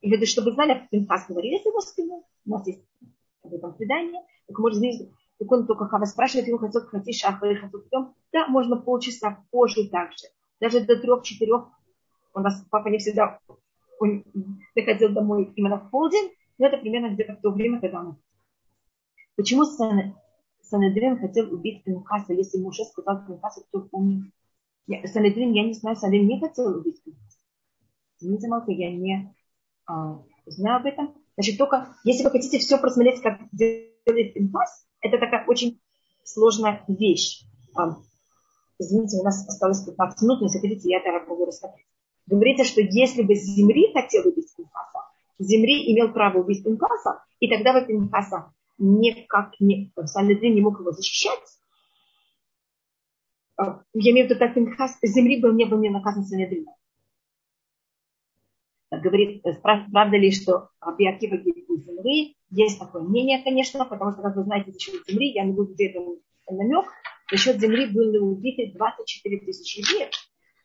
[0.00, 2.22] И вы, чтобы знали, Пинхас говорили за его спиной.
[2.44, 2.84] У нас есть
[3.42, 4.22] об этом предание.
[4.46, 5.02] Так может здесь,
[5.38, 8.14] так он только Хава спрашивает, ему хотел хотеть шахвы, хотел потом.
[8.32, 10.26] Да, можно полчаса позже также.
[10.60, 11.68] Даже до трех-четырех
[12.36, 13.40] у нас папа не всегда
[14.74, 18.18] приходил домой именно в полдень, но это примерно где-то в то время, когда он...
[19.36, 24.32] Почему Санедрин хотел убить Пинхаса, если Муше сказал Пинхасу, кто помнит?
[24.86, 27.38] Санедрин, я не знаю, Санедрин не хотел убить Пинхаса.
[28.20, 29.34] Извините, Малка, я не
[29.86, 31.14] а, знаю об этом.
[31.36, 35.80] Значит, только если вы хотите все просмотреть, как делает Пинхас, это такая очень
[36.22, 37.44] сложная вещь.
[37.74, 37.96] А,
[38.78, 41.86] извините, у нас осталось 15 минут, но если хотите, я это могу рассмотреть.
[42.26, 44.98] Говорится, что если бы Земри хотел убить Пинхаса,
[45.38, 50.90] Земри имел право убить Пинхаса, и тогда бы Пинхаса никак не, Санедрин не мог его
[50.90, 51.38] защищать.
[53.56, 56.74] А, я имею в виду, так Пинхас, Земри был, не был не наказан Санедрином.
[58.90, 62.36] Говорит, правда ли, что Биакива гибнет у земли?
[62.50, 65.74] Есть такое мнение, конечно, потому что, как вы знаете, за счет земли, я не буду
[65.74, 66.00] где-то
[66.50, 66.86] намек,
[67.30, 70.10] за счет земли были убиты 24 тысячи евреев.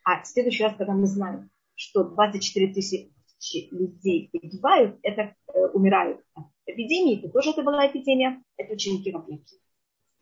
[0.04, 3.10] А в следующий раз, когда мы знаем, что 24 тысячи
[3.70, 9.56] людей погибают, это э, умирают от эпидемии, то тоже это была эпидемия, это ученики Рабьяки.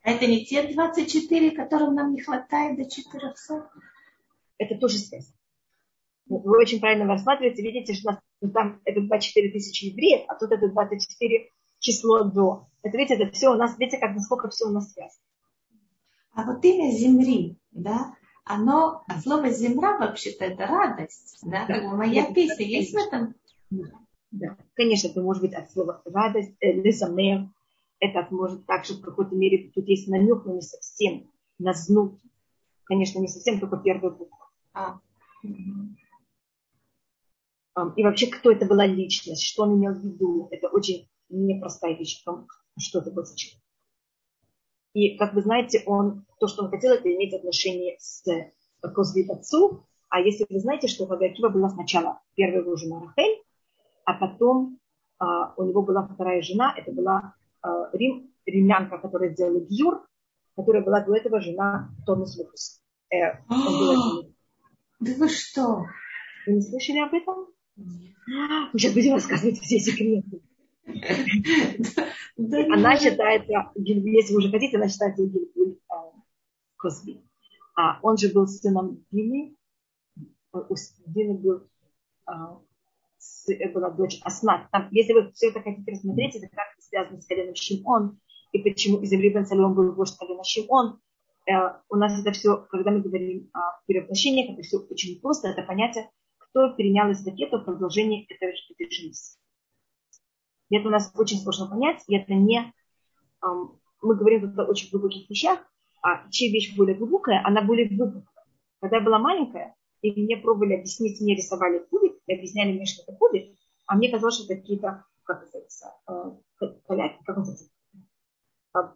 [0.02, 3.70] А это не те 24, которым нам не хватает до 400?
[4.58, 5.32] Это тоже связь.
[6.26, 8.20] Вы очень правильно рассматриваете, видите, что
[8.54, 11.50] там это 24 тысячи евреев, а тут это 24
[11.80, 12.68] число до.
[12.82, 15.24] Это, видите, это все у нас, видите, как насколько все у нас связано.
[16.32, 18.14] А вот имя Земли, да,
[18.50, 21.74] оно, а слово земля вообще-то это радость, да, да.
[21.74, 23.34] Как моя да, песня, да, есть в этом?
[24.32, 27.48] Да, конечно, это может быть от слова радость, э, лесомнев,
[28.00, 32.18] это может также в какой-то мере, тут есть намек, но не совсем, на знут.
[32.84, 34.38] Конечно, не совсем, только первую букву.
[34.72, 35.00] А.
[37.96, 42.24] И вообще, кто это была личность, что он имел в виду, это очень непростая вещь,
[42.78, 43.62] что это был за человек.
[44.92, 48.24] И, как вы знаете, он, то, что он хотел, это иметь отношение с
[48.80, 49.86] Козби отцу.
[50.08, 53.42] А если вы знаете, что у Акива была сначала первая его жена Рахель,
[54.04, 54.80] а потом
[55.18, 60.04] а, у него была вторая жена, это была а, Рим, римлянка, которая сделала Гюр,
[60.56, 62.82] которая была до этого жена Тонус Лукус.
[63.12, 65.84] Э, да вы что?
[66.46, 67.46] Вы не слышали об этом?
[68.72, 70.42] Мы сейчас будем рассказывать все секреты.
[72.36, 76.12] Она считается, если вы уже хотите, она считается Гильгуль а,
[76.76, 77.22] Косби.
[77.76, 79.56] А он же был сыном Дины.
[80.52, 80.74] У
[81.06, 81.68] Дины был,
[82.26, 82.60] а,
[83.72, 84.70] была дочь Аснат.
[84.70, 88.18] Там, если вы все это хотите рассмотреть, это как связано с коленом Шимон,
[88.52, 91.00] и почему из Бен Салеон был вождь колена Шимон.
[91.46, 95.62] Э, у нас это все, когда мы говорим о перевоплощениях, это все очень просто, это
[95.62, 99.36] понятие, кто перенял эстафету в продолжении этой, этой жизни.
[100.70, 102.72] И это у нас очень сложно понять, и это не...
[103.42, 105.58] Мы говорим тут о очень глубоких вещах,
[106.02, 108.24] а чья вещь более глубокая, она более глубокая.
[108.80, 113.02] Когда я была маленькая, и мне пробовали объяснить, мне рисовали кубик, и объясняли мне, что
[113.02, 115.92] это кубик, а мне казалось, что это какие-то, как называется,
[116.86, 117.68] коляки, как называется,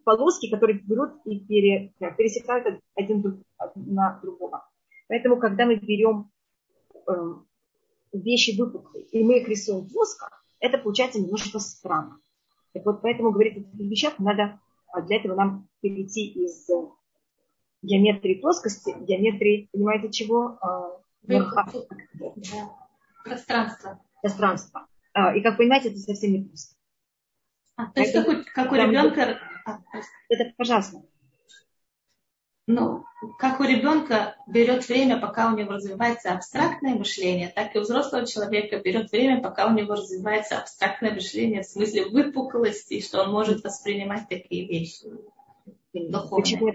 [0.04, 3.44] полоски, которые берут и пере, пересекают один
[3.74, 4.66] на другого.
[5.08, 6.30] Поэтому, когда мы берем
[7.06, 7.46] эм,
[8.12, 10.30] вещи выпуклые, и мы их рисуем плоско,
[10.64, 12.18] это получается немножко странно.
[12.72, 14.60] Так вот, поэтому говорить о таких вещах надо,
[14.92, 16.88] а для этого нам перейти из э,
[17.82, 20.58] геометрии плоскости, геометрии, понимаете, чего?
[20.60, 21.00] А,
[23.24, 24.00] Пространство.
[24.22, 24.86] Пространство.
[25.12, 26.76] А, и как понимаете, это совсем не просто.
[27.76, 29.38] А, то есть как у, как у ребенка...
[30.28, 31.02] Это, пожалуйста.
[32.66, 33.04] Ну,
[33.38, 38.26] как у ребенка берет время, пока у него развивается абстрактное мышление, так и у взрослого
[38.26, 43.62] человека берет время, пока у него развивается абстрактное мышление в смысле выпуклости, что он может
[43.64, 45.06] воспринимать такие вещи.
[45.92, 46.72] Почему,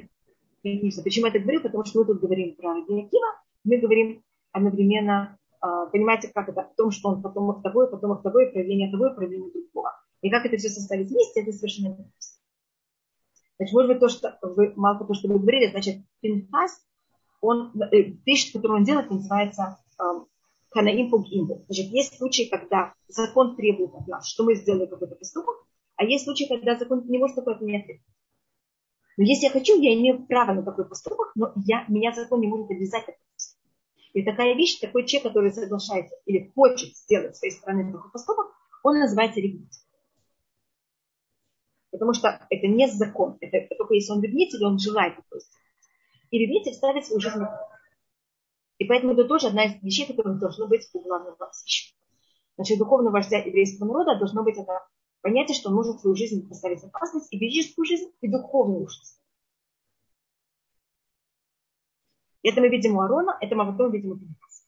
[1.04, 1.62] почему я так говорю?
[1.62, 6.74] Потому что мы тут говорим про Якива, мы говорим одновременно, а, понимаете, как это, о
[6.76, 9.94] том, что он потом того, потом того, проявление того, проявление другого.
[10.22, 11.98] И как это все составить вместе, это совершенно.
[13.60, 16.82] Значит, может быть, то, что вы, мало то, что вы говорили, значит, Пинхас,
[17.42, 20.28] он, э, вещь, которую он делает, называется эм,
[20.70, 21.66] Канаим Пугимбу.
[21.68, 25.56] Значит, есть случаи, когда закон требует от нас, что мы сделали какой-то поступок,
[25.98, 28.02] а есть случаи, когда закон не может такое от.
[29.18, 32.48] Но если я хочу, я имею право на такой поступок, но я, меня закон не
[32.48, 33.18] может обязать это.
[34.14, 38.48] И такая вещь, такой человек, который соглашается или хочет сделать своей стороны такой поступок,
[38.84, 39.82] он называется ревнитель.
[42.00, 43.38] Потому что это не закон.
[43.42, 45.42] Это, только если он ревнитель, он желает такое
[46.32, 47.44] И ревнитель ставит свою жизнь
[48.78, 52.00] И поэтому это тоже одна из вещей, которых должно быть у главного священника.
[52.56, 54.88] Значит, духовного вождя еврейского народа должно быть это
[55.22, 59.20] понятие, что может свою жизнь поставить в опасность, и физическую жизнь, и духовную жизнь.
[62.44, 64.64] Это мы видим у Арона, это мы потом видим у Пинхаса.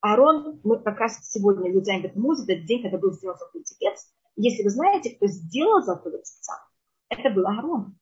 [0.00, 4.62] Аарон, мы как раз сегодня Людзайн Бетмуз, этот день, когда был сделан такой текст, если
[4.62, 6.54] вы знаете, кто сделал заповедь отца,
[7.08, 7.96] это был Аарон.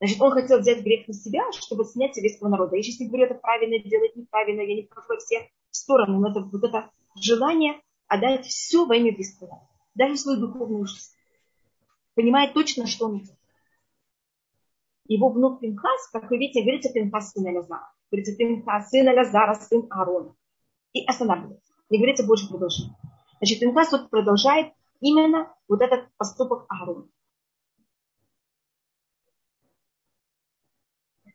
[0.00, 2.76] Значит, он хотел взять грех на себя, чтобы снять еврейского народа.
[2.76, 6.30] Я сейчас не говорю, это правильно делать, неправильно, я не вхожу во все стороны, но
[6.30, 6.90] это вот это
[7.20, 9.68] желание отдать все во имя еврейского.
[9.94, 11.14] Даже свою духовную жизнь.
[12.14, 13.38] Понимает точно, что он делает.
[15.08, 17.90] Его внук Пинхас, как вы видите, говорится Пинхас сын Лазара.
[18.10, 20.34] Говорится Пинхас сын Лазара, сын Аарона.
[20.92, 21.72] И останавливается.
[21.90, 22.94] Не говорится больше продолжение.
[23.38, 27.08] Значит, Пинхас тут продолжает именно вот этот поступок Аарона.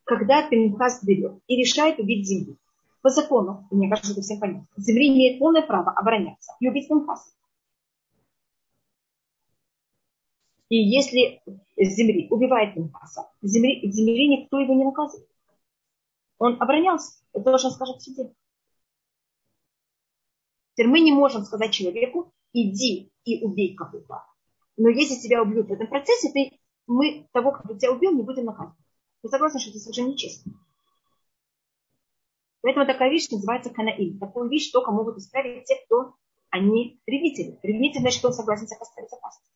[0.04, 2.58] Когда Пинхас берет и решает убить землю,
[3.02, 7.32] по закону, мне кажется, это всем понятно, земля имеет полное право обороняться и убить Пинхаса.
[10.70, 11.42] И если
[11.78, 15.30] земли убивает Пинхаса, в земле никто его не наказывает.
[16.40, 17.22] Он оборонялся.
[17.32, 18.34] Это должен скажет себе.
[20.74, 24.24] Теперь мы не можем сказать человеку, иди и убей кого-то.
[24.78, 28.46] Но если тебя убьют в этом процессе, ты, мы того, кто тебя убил, не будем
[28.46, 28.78] наказывать.
[29.22, 30.54] Вы согласны, что это совершенно нечестно?
[32.62, 34.18] Поэтому такая вещь называется канаиль.
[34.20, 36.16] Такую вещь только могут исправить те, кто
[36.50, 37.60] они ревнители.
[37.62, 39.52] Ревнитель, значит, он согласен поставить опасность.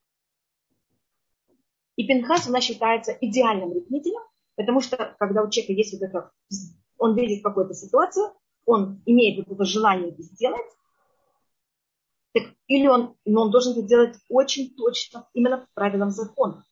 [1.96, 4.22] И Пинхас у нас считается идеальным ревнителем,
[4.56, 6.32] потому что когда у человека есть вот это,
[6.98, 8.34] он видит какую-то ситуацию,
[8.66, 10.68] он имеет вот это желание это сделать,
[12.40, 16.64] так, или он, но он должен это делать очень точно, именно по правилам закона.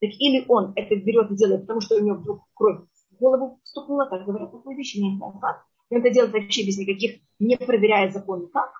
[0.00, 3.60] Так или он это берет и делает, потому что у него вдруг кровь в голову
[3.64, 5.64] стукнула, так говорят, такой вещи не как.
[5.90, 8.72] И он это делает вообще без никаких, не проверяя закон никак.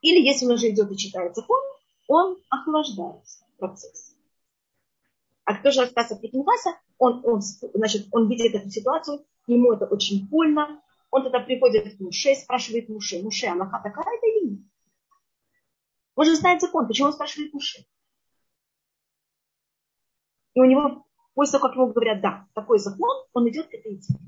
[0.00, 1.60] Или если он уже идет и читает закон,
[2.08, 4.14] он охлаждается процесс.
[5.44, 10.26] А кто же про Пикинкаса, он, он, значит, он видит эту ситуацию, ему это очень
[10.28, 10.80] больно,
[11.10, 14.60] он тогда приходит к Муше, спрашивает Муше, Муше, Аллаха такая-то или нет?
[16.16, 16.86] Он же знает закон.
[16.86, 17.84] Почему он спрашивает Муше?
[20.54, 23.94] И у него, после того, как ему говорят, да, такой закон, он идет к этой
[23.96, 24.20] идее.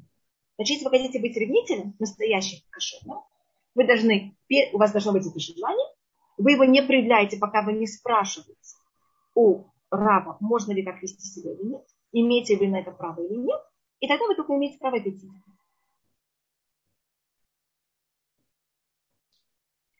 [0.56, 3.20] Значит, если вы хотите быть ревнителем, настоящим кошерным,
[3.74, 4.36] вы должны,
[4.72, 5.86] у вас должно быть это желание,
[6.38, 8.76] вы его не проявляете, пока вы не спрашиваете
[9.34, 13.36] у раба, можно ли так вести себя или нет, имеете вы на это право или
[13.36, 13.60] нет,
[14.00, 15.42] и тогда вы только имеете право это делать.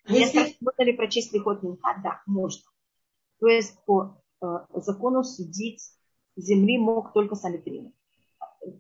[0.09, 0.57] Если...
[0.61, 2.01] Можно ли прочесть приход Минха?
[2.03, 2.63] Да, можно.
[3.41, 5.83] То есть по э, закону судить
[6.37, 7.93] земли мог только Санедрин.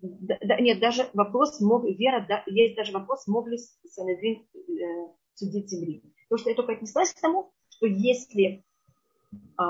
[0.03, 3.59] Да, да, нет, даже вопрос, мог, вера, да, есть даже вопрос, мог ли
[3.89, 6.03] Санедрин э, судить земли.
[6.29, 8.65] Потому что я только отнеслась к тому, что если
[9.33, 9.63] э,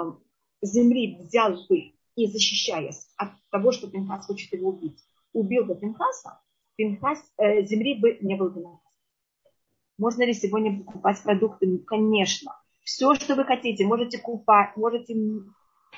[0.62, 4.98] земли взял бы и защищаясь от того, что Пинхас хочет его убить,
[5.32, 6.40] убил бы Пинхаса,
[6.76, 8.62] Пинхас, э, земли бы не был бы
[9.98, 11.66] Можно ли сегодня покупать продукты?
[11.66, 12.52] Ну, конечно.
[12.82, 15.14] Все, что вы хотите, можете купать, можете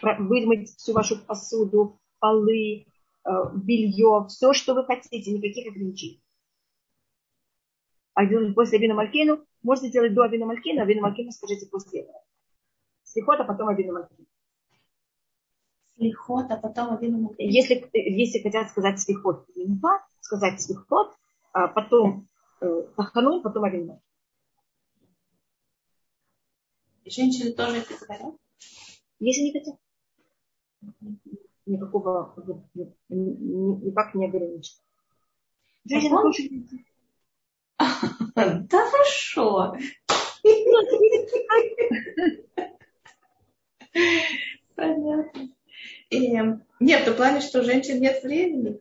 [0.00, 2.86] вымыть всю вашу посуду, полы,
[3.24, 6.22] э, белье, все, что вы хотите, никаких ограничений.
[8.14, 8.24] А
[8.54, 12.22] после Авина Малькейну можете делать до Авина Малькейну, Авина Малькейну скажите после этого.
[13.04, 14.26] Слихот, а потом Авина Малькейну.
[15.96, 17.52] Слихот, а потом Авина Малькейну.
[17.52, 19.46] Если, если хотят сказать слихот,
[20.20, 21.14] сказать слихот,
[21.52, 22.28] а потом
[22.60, 24.02] э, тахану, потом Малькейну.
[27.04, 28.34] Женщины тоже это говорят?
[29.20, 29.76] Если не хотят.
[31.66, 32.34] Никакого,
[33.08, 34.80] никак не ограничено.
[35.84, 36.50] Женщина хочет
[38.34, 39.76] Да хорошо.
[44.74, 45.48] Понятно.
[46.10, 46.30] И,
[46.80, 48.80] нет, в том плане, что у женщин нет времени.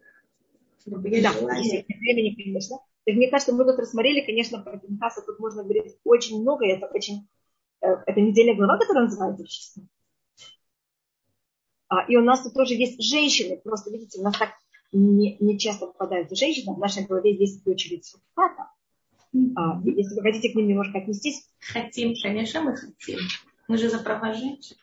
[0.85, 2.79] Да, нет времени, конечно.
[3.07, 6.71] Так мне кажется, мы тут рассмотрели, конечно, про Пинхаса тут можно говорить очень много, и
[6.71, 7.29] это очень...
[7.79, 9.83] Э, это недельная глава, которая называется «Общество».
[11.87, 13.61] А, и у нас тут тоже есть женщины.
[13.63, 14.49] Просто, видите, у нас так
[14.91, 16.75] не, не часто попадаются женщины.
[16.75, 18.71] В нашей голове есть очередь сульфата.
[19.55, 21.49] А, если вы хотите к ним немножко отнестись.
[21.61, 23.19] Хотим, конечно, мы хотим.
[23.69, 24.75] Мы же за права женщин.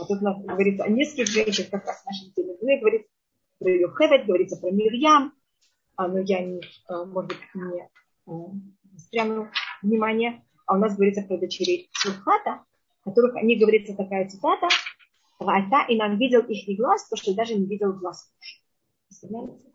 [0.00, 2.56] А тут у нас говорится о нескольких женщинах, как раз в нашей теме.
[2.62, 3.10] Ну, говорится
[3.58, 5.34] про ее Хевет, говорится про Мирьям.
[6.02, 7.88] А, но я не, а, может быть, не
[8.26, 8.32] а,
[8.96, 9.48] стряну
[9.82, 10.44] внимание.
[10.66, 12.64] А у нас говорится про дочерей Сульхата,
[13.04, 14.68] которых они говорится такая цитата.
[15.38, 18.32] Райта, и нам видел их не глаз, то, что даже не видел глаз.
[19.08, 19.72] Представляете?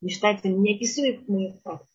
[0.00, 1.86] Не считается неописуемые факты.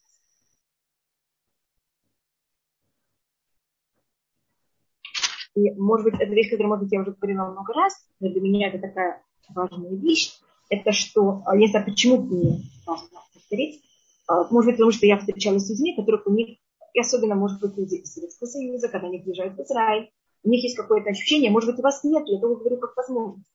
[5.55, 8.41] И, может быть, это вещь, которую, может быть, я уже говорила много раз, но для
[8.41, 10.43] меня это такая важная вещь.
[10.70, 13.82] Это что, а, не знаю, почему мне важно повторить.
[14.28, 16.57] А, может быть, потому что я встречалась с людьми, которых у них,
[16.93, 20.09] и особенно, может быть, люди из Советского Союза, когда они приезжают в Израиль,
[20.43, 23.49] у них есть какое-то ощущение, может быть, у вас нет, я только говорю как возможность,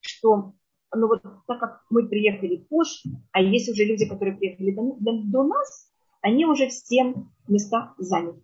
[0.00, 0.52] что
[0.94, 5.22] ну вот так как мы приехали позже, а есть уже люди, которые приехали до, до,
[5.24, 5.90] до нас,
[6.22, 7.14] они уже все
[7.48, 8.42] места заняты.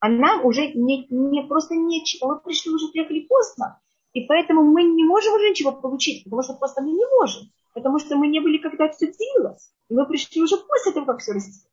[0.00, 2.34] А нам уже не, не просто нечего.
[2.34, 3.80] Мы пришли, уже приехали поздно.
[4.12, 7.50] И поэтому мы не можем уже ничего получить, потому что просто мы не можем.
[7.74, 9.72] Потому что мы не были, когда все делалось.
[9.88, 11.70] И мы пришли уже после того, как все растет.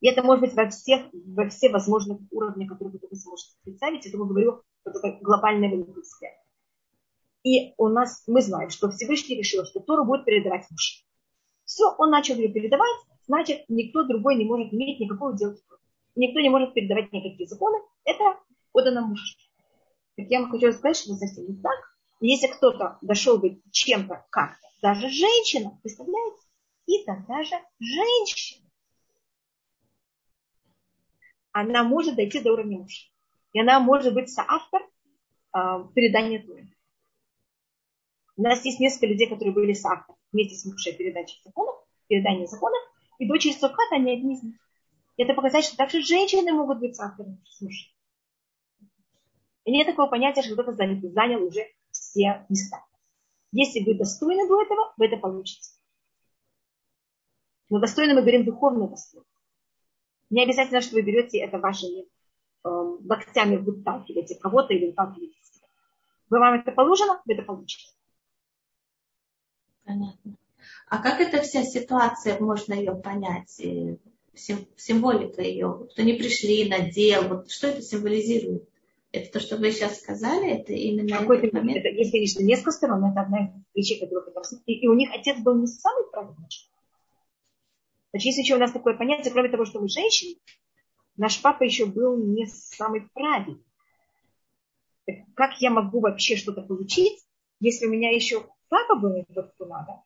[0.00, 4.06] И это может быть во всех, во все возможных уровнях, которые вы сможете представить.
[4.06, 6.42] Это мы говорю, это глобальное великое.
[7.44, 11.04] И у нас, мы знаем, что Всевышний решил, что Тору будет передавать муж.
[11.64, 12.96] Все, он начал ее передавать,
[13.26, 15.54] значит, никто другой не может иметь никакого дела.
[16.16, 17.78] Никто не может передавать никакие законы.
[18.04, 18.38] Это
[18.72, 19.24] отдано мужу.
[20.16, 21.96] Так я вам хочу сказать, что это совсем не так.
[22.20, 26.40] Если кто-то дошел бы чем-то как-то, даже женщина, представляете?
[26.86, 28.66] И тогда же женщина.
[31.52, 33.08] Она может дойти до уровня мужа.
[33.52, 35.58] И она может быть соавтор э,
[35.94, 36.68] передания Торы.
[38.36, 42.46] У нас есть несколько людей, которые были с автором вместе с Муше передачи законов, передания
[42.46, 42.80] законов,
[43.18, 44.56] и дочери Суката, они одни из них.
[45.16, 47.88] Это показать, что также женщины могут быть с автором с мужем.
[49.66, 52.84] И нет такого понятия, что кто-то занял уже все места.
[53.50, 55.70] Если вы достойны до этого, вы это получите.
[57.68, 59.26] Но достойно мы говорим духовно достойно.
[60.30, 62.06] Не обязательно, что вы берете это вашими э,
[62.64, 65.66] локтями выталкиваете кого-то или выталкиваете себя.
[66.30, 67.92] Вы вам это положено, вы это получите.
[69.84, 70.36] Понятно.
[70.86, 73.60] А как эта вся ситуация, можно ее понять?
[74.32, 75.66] Символика ее.
[75.66, 77.26] Вот они пришли, надел.
[77.28, 78.68] Вот что это символизирует?
[79.16, 80.50] Это то, что вы сейчас сказали?
[80.50, 81.78] Это именно Какой этот момент?
[81.78, 83.04] Это, есть, конечно, несколько сторон.
[83.04, 84.28] Это одна из вещей, которых
[84.66, 86.36] и, и у них отец был не самый правильный.
[88.10, 90.36] Значит, есть еще у нас такое понятие, кроме того, что мы женщины,
[91.16, 93.64] наш папа еще был не самый правильный.
[95.34, 97.24] как я могу вообще что-то получить,
[97.60, 100.02] если у меня еще папа был не тот, кто надо,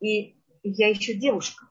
[0.00, 1.66] и я еще девушка.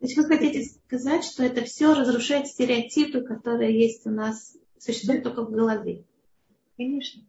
[0.00, 5.24] То есть вы хотите сказать, что это все разрушает стереотипы, которые есть у нас, существуют
[5.24, 6.04] только в голове?
[6.76, 7.22] Конечно.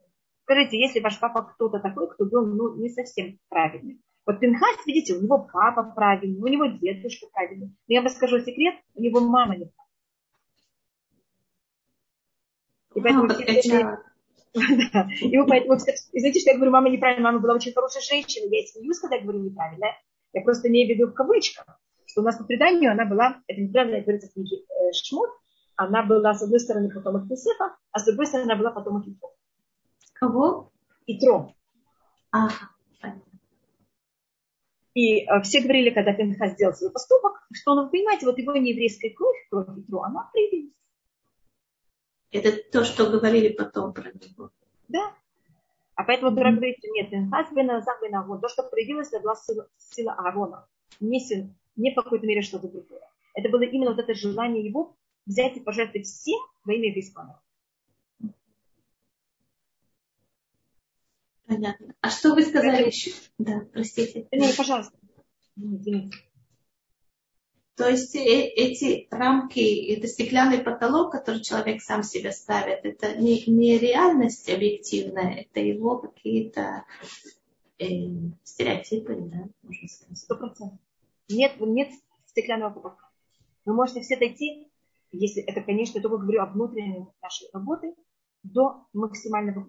[0.44, 4.00] Скажите, если ваш папа кто-то такой, кто был ну, не совсем правильный.
[4.26, 7.68] Вот Пинхас, видите, у него папа правильный, у него дедушка правильный.
[7.68, 9.86] Но я вам скажу секрет, у него мама не правильная.
[12.96, 13.98] И поэтому, если,
[14.94, 15.08] да.
[15.22, 19.00] И поэтому, извините, что я говорю, мама неправильно, мама была очень хорошая женщина, я смеюсь,
[19.00, 19.88] когда я говорю неправильно.
[20.34, 21.66] Я просто имею в виду в кавычках,
[22.06, 25.30] что у нас по преданию она была, это неправильно говорится в книге э, Шмут,
[25.76, 29.34] она была с одной стороны потомок Тесефа, а с другой стороны она была потомок Итро.
[30.14, 30.72] Кого?
[31.08, 31.54] Итро.
[32.32, 32.70] Ага.
[34.96, 38.56] И э, все говорили, когда Пинхас сделал свой поступок, что он, вы понимаете, вот его
[38.56, 40.74] нееврейская кровь, кровь Петру, она проявилась.
[42.32, 44.52] Это то, что говорили потом про него.
[44.88, 45.14] Да.
[45.96, 46.56] А поэтому mm-hmm.
[46.56, 50.14] говорит, что нет, Пинхас бен Азам бен Агон, то, что проявилось, это была сила, сила
[50.14, 50.66] Аарона.
[51.02, 53.02] Не, сила, не в какой-то мере что-то другое.
[53.34, 54.96] Это было именно вот это желание его
[55.26, 57.42] взять и пожертвовать всем во имя еврейского
[61.48, 61.94] Понятно.
[62.02, 62.88] А что вы сказали это...
[62.88, 63.12] еще?
[63.38, 64.28] Да, простите.
[64.32, 64.98] Не, пожалуйста.
[65.56, 66.18] Извините.
[67.76, 73.44] То есть э, эти рамки, это стеклянный потолок, который человек сам себе ставит, это не,
[73.48, 76.86] не реальность объективная, это его какие-то
[77.78, 77.86] э,
[78.44, 80.18] стереотипы, да, можно сказать.
[80.18, 80.80] Сто процентов.
[81.28, 81.90] Нет, нет
[82.28, 83.10] стеклянного потолка.
[83.66, 84.70] Вы можете все дойти,
[85.12, 87.96] если это, конечно, я только говорю о внутренней нашей работы,
[88.44, 89.68] до максимального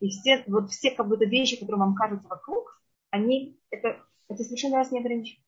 [0.00, 2.80] и все, вот все как будто вещи, которые вам кажутся вокруг,
[3.10, 5.42] они, это, это совершенно вас не ограничивает.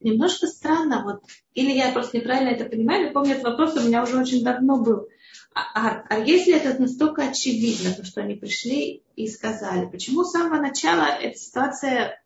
[0.00, 1.22] Немножко странно, вот,
[1.54, 4.82] или я просто неправильно это понимаю, я помню, этот вопрос у меня уже очень давно
[4.82, 5.08] был.
[5.54, 10.32] А, а, а если это настолько очевидно, то, что они пришли и сказали, почему с
[10.32, 12.22] самого начала эта ситуация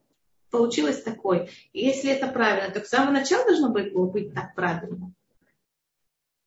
[0.50, 1.48] получилась такой?
[1.72, 5.12] И если это правильно, то с самого начала должно было быть так правильно.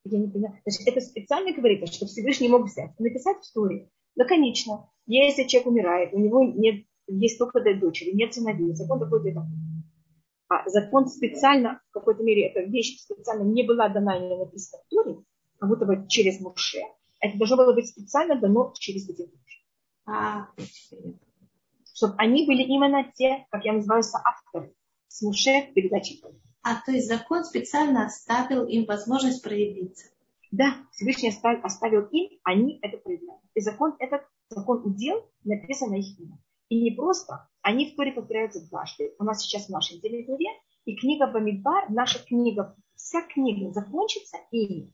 [0.03, 0.59] Я не понимаю.
[0.65, 3.89] Значит, это специально говорится, что Всевышний мог взять и написать в истории.
[4.15, 4.89] Лаконично.
[5.05, 9.41] Если человек умирает, у него нет, есть только две дочери, нет сыновей, закон такой для
[10.49, 14.89] А закон специально, в какой-то мере, эта вещь специально не была дана не написана в
[14.89, 15.17] Торе,
[15.59, 16.79] как будто бы через Муше.
[17.19, 19.65] Это должно было быть специально дано через этих муж.
[20.05, 20.47] А,
[22.01, 24.73] чтобы они были именно те, как я называю, авторы
[25.07, 26.15] с Муше в передаче.
[26.63, 30.07] А то есть закон специально оставил им возможность проявиться.
[30.51, 33.43] Да, Всевышний оставил им, они это проявляют.
[33.53, 36.39] И закон этот, закон удел, написан на их имя.
[36.69, 39.13] И не просто, они в Торе повторяются дважды.
[39.19, 40.49] У нас сейчас в нашей деле Торе,
[40.85, 44.91] и книга Бамидбар, наша книга, вся книга закончится ими.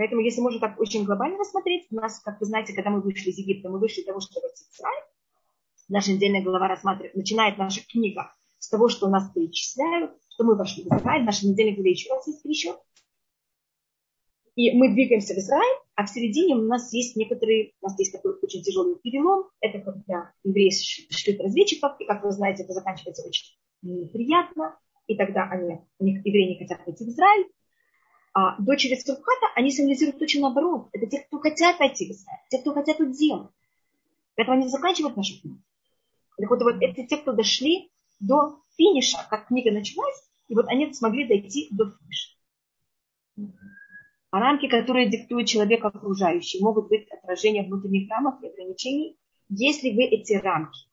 [0.00, 3.28] Поэтому, если можно так очень глобально рассмотреть, у нас, как вы знаете, когда мы вышли
[3.28, 5.04] из Египта, мы вышли из того, чтобы войти в Израиль,
[5.90, 10.84] наша недельная глава рассматривает, начинает наша книга с того, что нас перечисляют, что мы вошли
[10.84, 12.78] в Израиль, наша недельная глава еще раз есть пересчет.
[14.56, 18.14] И мы двигаемся в Израиль, а в середине у нас есть некоторые, у нас есть
[18.14, 19.50] такой очень тяжелый перелом.
[19.60, 20.70] Это когда евреи
[21.10, 24.78] шлют разведчиков, и, как вы знаете, это заканчивается очень неприятно.
[25.08, 27.50] И тогда они, у евреи не хотят пойти в Израиль.
[28.32, 30.88] А дочери Сурхата, они символизируют точно наоборот.
[30.92, 33.50] Это те, кто хотят пойти в Израиль, те, кто хотят тут делать.
[34.36, 35.60] Поэтому они заканчивают нашу книгу.
[36.38, 40.92] Так вот, вот это те, кто дошли до финиша, как книга началась, и вот они
[40.94, 42.36] смогли дойти до финиша.
[44.30, 49.18] А рамки, которые диктует человек окружающий, могут быть отражением внутренних рамок и ограничений.
[49.48, 50.86] Если вы эти рамки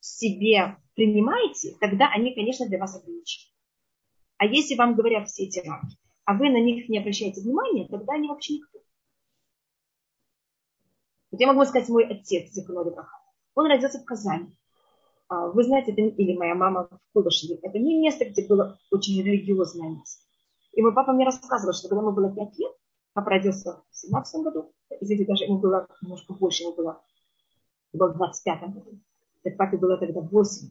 [0.00, 3.52] себе принимаете, тогда они, конечно, для вас ограничены.
[4.38, 8.14] А если вам говорят все эти рамки, а вы на них не обращаете внимания, тогда
[8.14, 8.78] они вообще никто.
[11.30, 13.18] Вот я могу сказать, мой отец, Зиханода Браха,
[13.54, 14.56] он родился в Казани.
[15.28, 19.20] А, вы знаете, это, или моя мама в Кулышеве, это не место, где было очень
[19.22, 20.22] религиозное место.
[20.72, 22.72] И мой папа мне рассказывал, что когда ему было 5 лет,
[23.12, 27.02] папа родился в 17 году, извините, даже ему было немножко больше, ему было,
[27.92, 29.00] было в 25 году.
[29.42, 30.68] Это папе было тогда 8.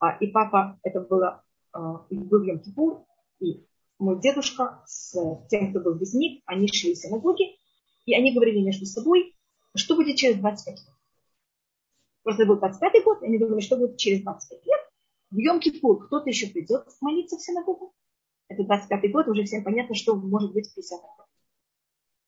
[0.00, 1.42] А, и папа, это было,
[1.72, 3.04] а, был Йом Кипур,
[3.40, 3.66] и
[3.98, 5.14] мой дедушка с
[5.48, 7.58] тем, кто был без них, они шли в синагоги,
[8.06, 9.34] и они говорили между собой,
[9.74, 10.94] что будет через 25 лет.
[12.22, 14.80] Просто был 25 год, и они думали, что будет через 25 лет.
[15.30, 17.92] В Йом-Кипур кто-то еще придет молиться в синагогу.
[18.48, 21.26] Это 25 год, уже всем понятно, что может быть в 50 год.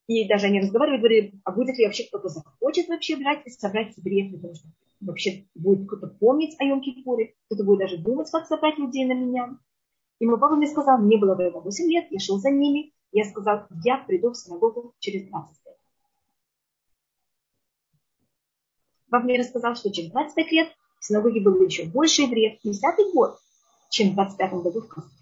[0.07, 3.97] И даже они разговаривали, говорили, а будет ли вообще кто-то захочет вообще брать и собрать
[3.97, 4.68] евреев, потому что
[5.01, 9.59] вообще будет кто-то помнить о Йом-Кипуре, кто-то будет даже думать, как собрать людей на меня.
[10.21, 13.25] И мой папа мне сказал, мне было тогда 8 лет, я шел за ними, я
[13.25, 15.57] сказал, я приду в синагогу через 20
[19.11, 20.68] Папа мне рассказал, что через 25 лет
[21.01, 23.39] в синагоге было еще больше евреев, 50 год,
[23.89, 25.14] чем в 25 году в Казани.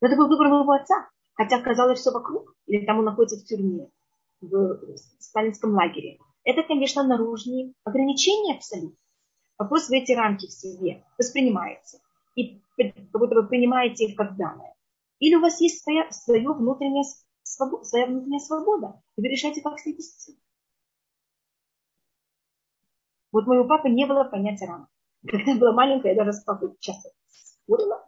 [0.00, 3.44] Но это был выбор моего отца, хотя казалось все вокруг, или там он находится в
[3.44, 3.88] тюрьме,
[4.40, 6.18] в сталинском лагере.
[6.44, 8.98] Это, конечно, наружные ограничения абсолютно.
[9.56, 12.00] Вопрос в эти рамки в себе воспринимается.
[12.34, 14.74] И как будто вы принимаете их как данное.
[15.18, 17.04] Или у вас есть своя, внутренняя,
[17.42, 20.36] свобода, своя внутренняя свобода, и вы решаете, как с ней вести.
[23.30, 24.88] Вот моего папы не было понятия рамок.
[25.26, 28.04] Когда я была маленькая, я даже с папой часто спорила.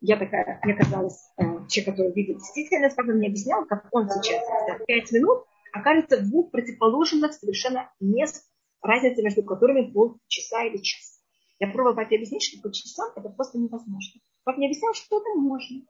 [0.00, 4.42] я такая, мне казалось, э, человек, который видит действительность, он мне объяснял, как он сейчас,
[4.86, 11.20] пять минут, окажется в двух противоположных совершенно мест, разница между которыми полчаса или час.
[11.60, 14.20] Я пробовала папе объяснить, что по часам это просто невозможно.
[14.42, 15.86] Папа мне объяснял, что это можно.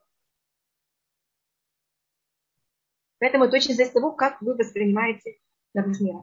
[3.19, 5.39] Поэтому это очень зависит от того, как вы воспринимаете
[5.73, 6.23] наружный мир.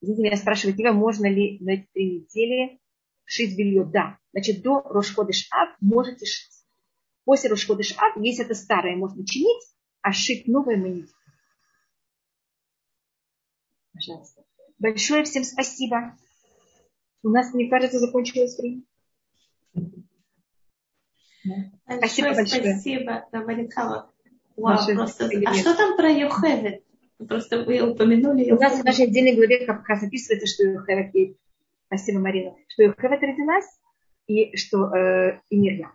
[0.00, 2.80] Извините, меня спрашивают, тебя можно ли на эти три недели
[3.24, 3.84] шить белье?
[3.84, 4.18] Да.
[4.32, 6.64] Значит, до Рошходыш Ав можете шить.
[7.24, 9.62] После Рошходыш Ав, если это старое, можно чинить,
[10.02, 11.06] а шить новое мы не
[13.92, 14.44] Пожалуйста.
[14.78, 16.16] Большое всем спасибо.
[17.24, 18.82] У нас, мне кажется, закончилось время.
[21.96, 22.62] Спасибо большое.
[22.62, 24.10] Спасибо, Валикава.
[24.56, 25.30] Вау, просто...
[25.46, 26.84] А что там про Йохевет?
[27.26, 31.38] Просто вы упомянули У нас в нашей отдельной главе как раз описывается, что Йохевет есть.
[31.86, 32.54] Спасибо, Марина.
[32.68, 33.80] Что Йохевет родилась
[34.26, 35.92] и что э, и Мирья.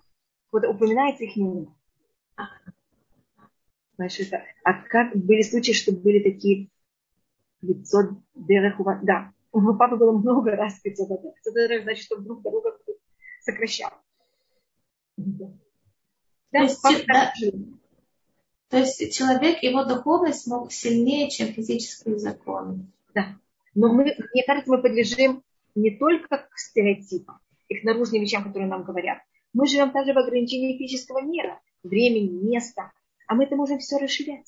[0.51, 1.67] Вот упоминается их имя.
[3.97, 6.69] Значит, а как были случаи, что были такие
[7.61, 8.99] 500 дерехува?
[9.03, 11.35] Да, у моего папы было много раз 500 дерехов.
[11.35, 12.77] 500 дерехов значит, что вдруг дорога
[13.41, 13.91] сокращал.
[15.17, 15.47] Да,
[16.51, 17.33] то, есть, да,
[18.69, 22.87] то есть человек, его духовность мог сильнее, чем физические законы.
[23.13, 23.37] Да.
[23.75, 25.43] Но мы, мне кажется, мы подлежим
[25.75, 29.19] не только к стереотипам и к наружным вещам, которые нам говорят.
[29.53, 32.91] Мы живем также в ограничении физического мира, времени, места.
[33.27, 34.47] А мы это можем все расширять.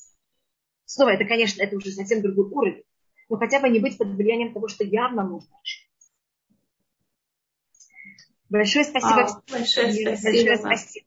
[0.84, 2.84] Снова, это, конечно, это уже совсем другой уровень.
[3.32, 5.88] Но хотя бы не быть под влиянием того, что явно нужно расширять.
[8.50, 9.22] Большое спасибо.
[9.22, 10.10] А, большое спасибо.
[10.10, 11.06] Большое спасибо.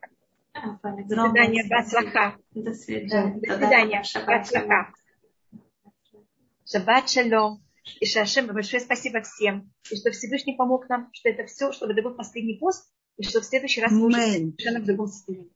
[1.07, 2.35] До свидания, Бацлаха.
[2.55, 3.39] До свидания.
[3.41, 4.91] До свидания, Бацлаха.
[6.65, 7.63] Шаббат шалом.
[7.99, 9.71] И Шашем, большое спасибо всем.
[9.91, 13.41] И что Всевышний помог нам, что это все, чтобы это был последний пост, и что
[13.41, 15.51] в следующий раз мы уже совершенно в другом состоянии.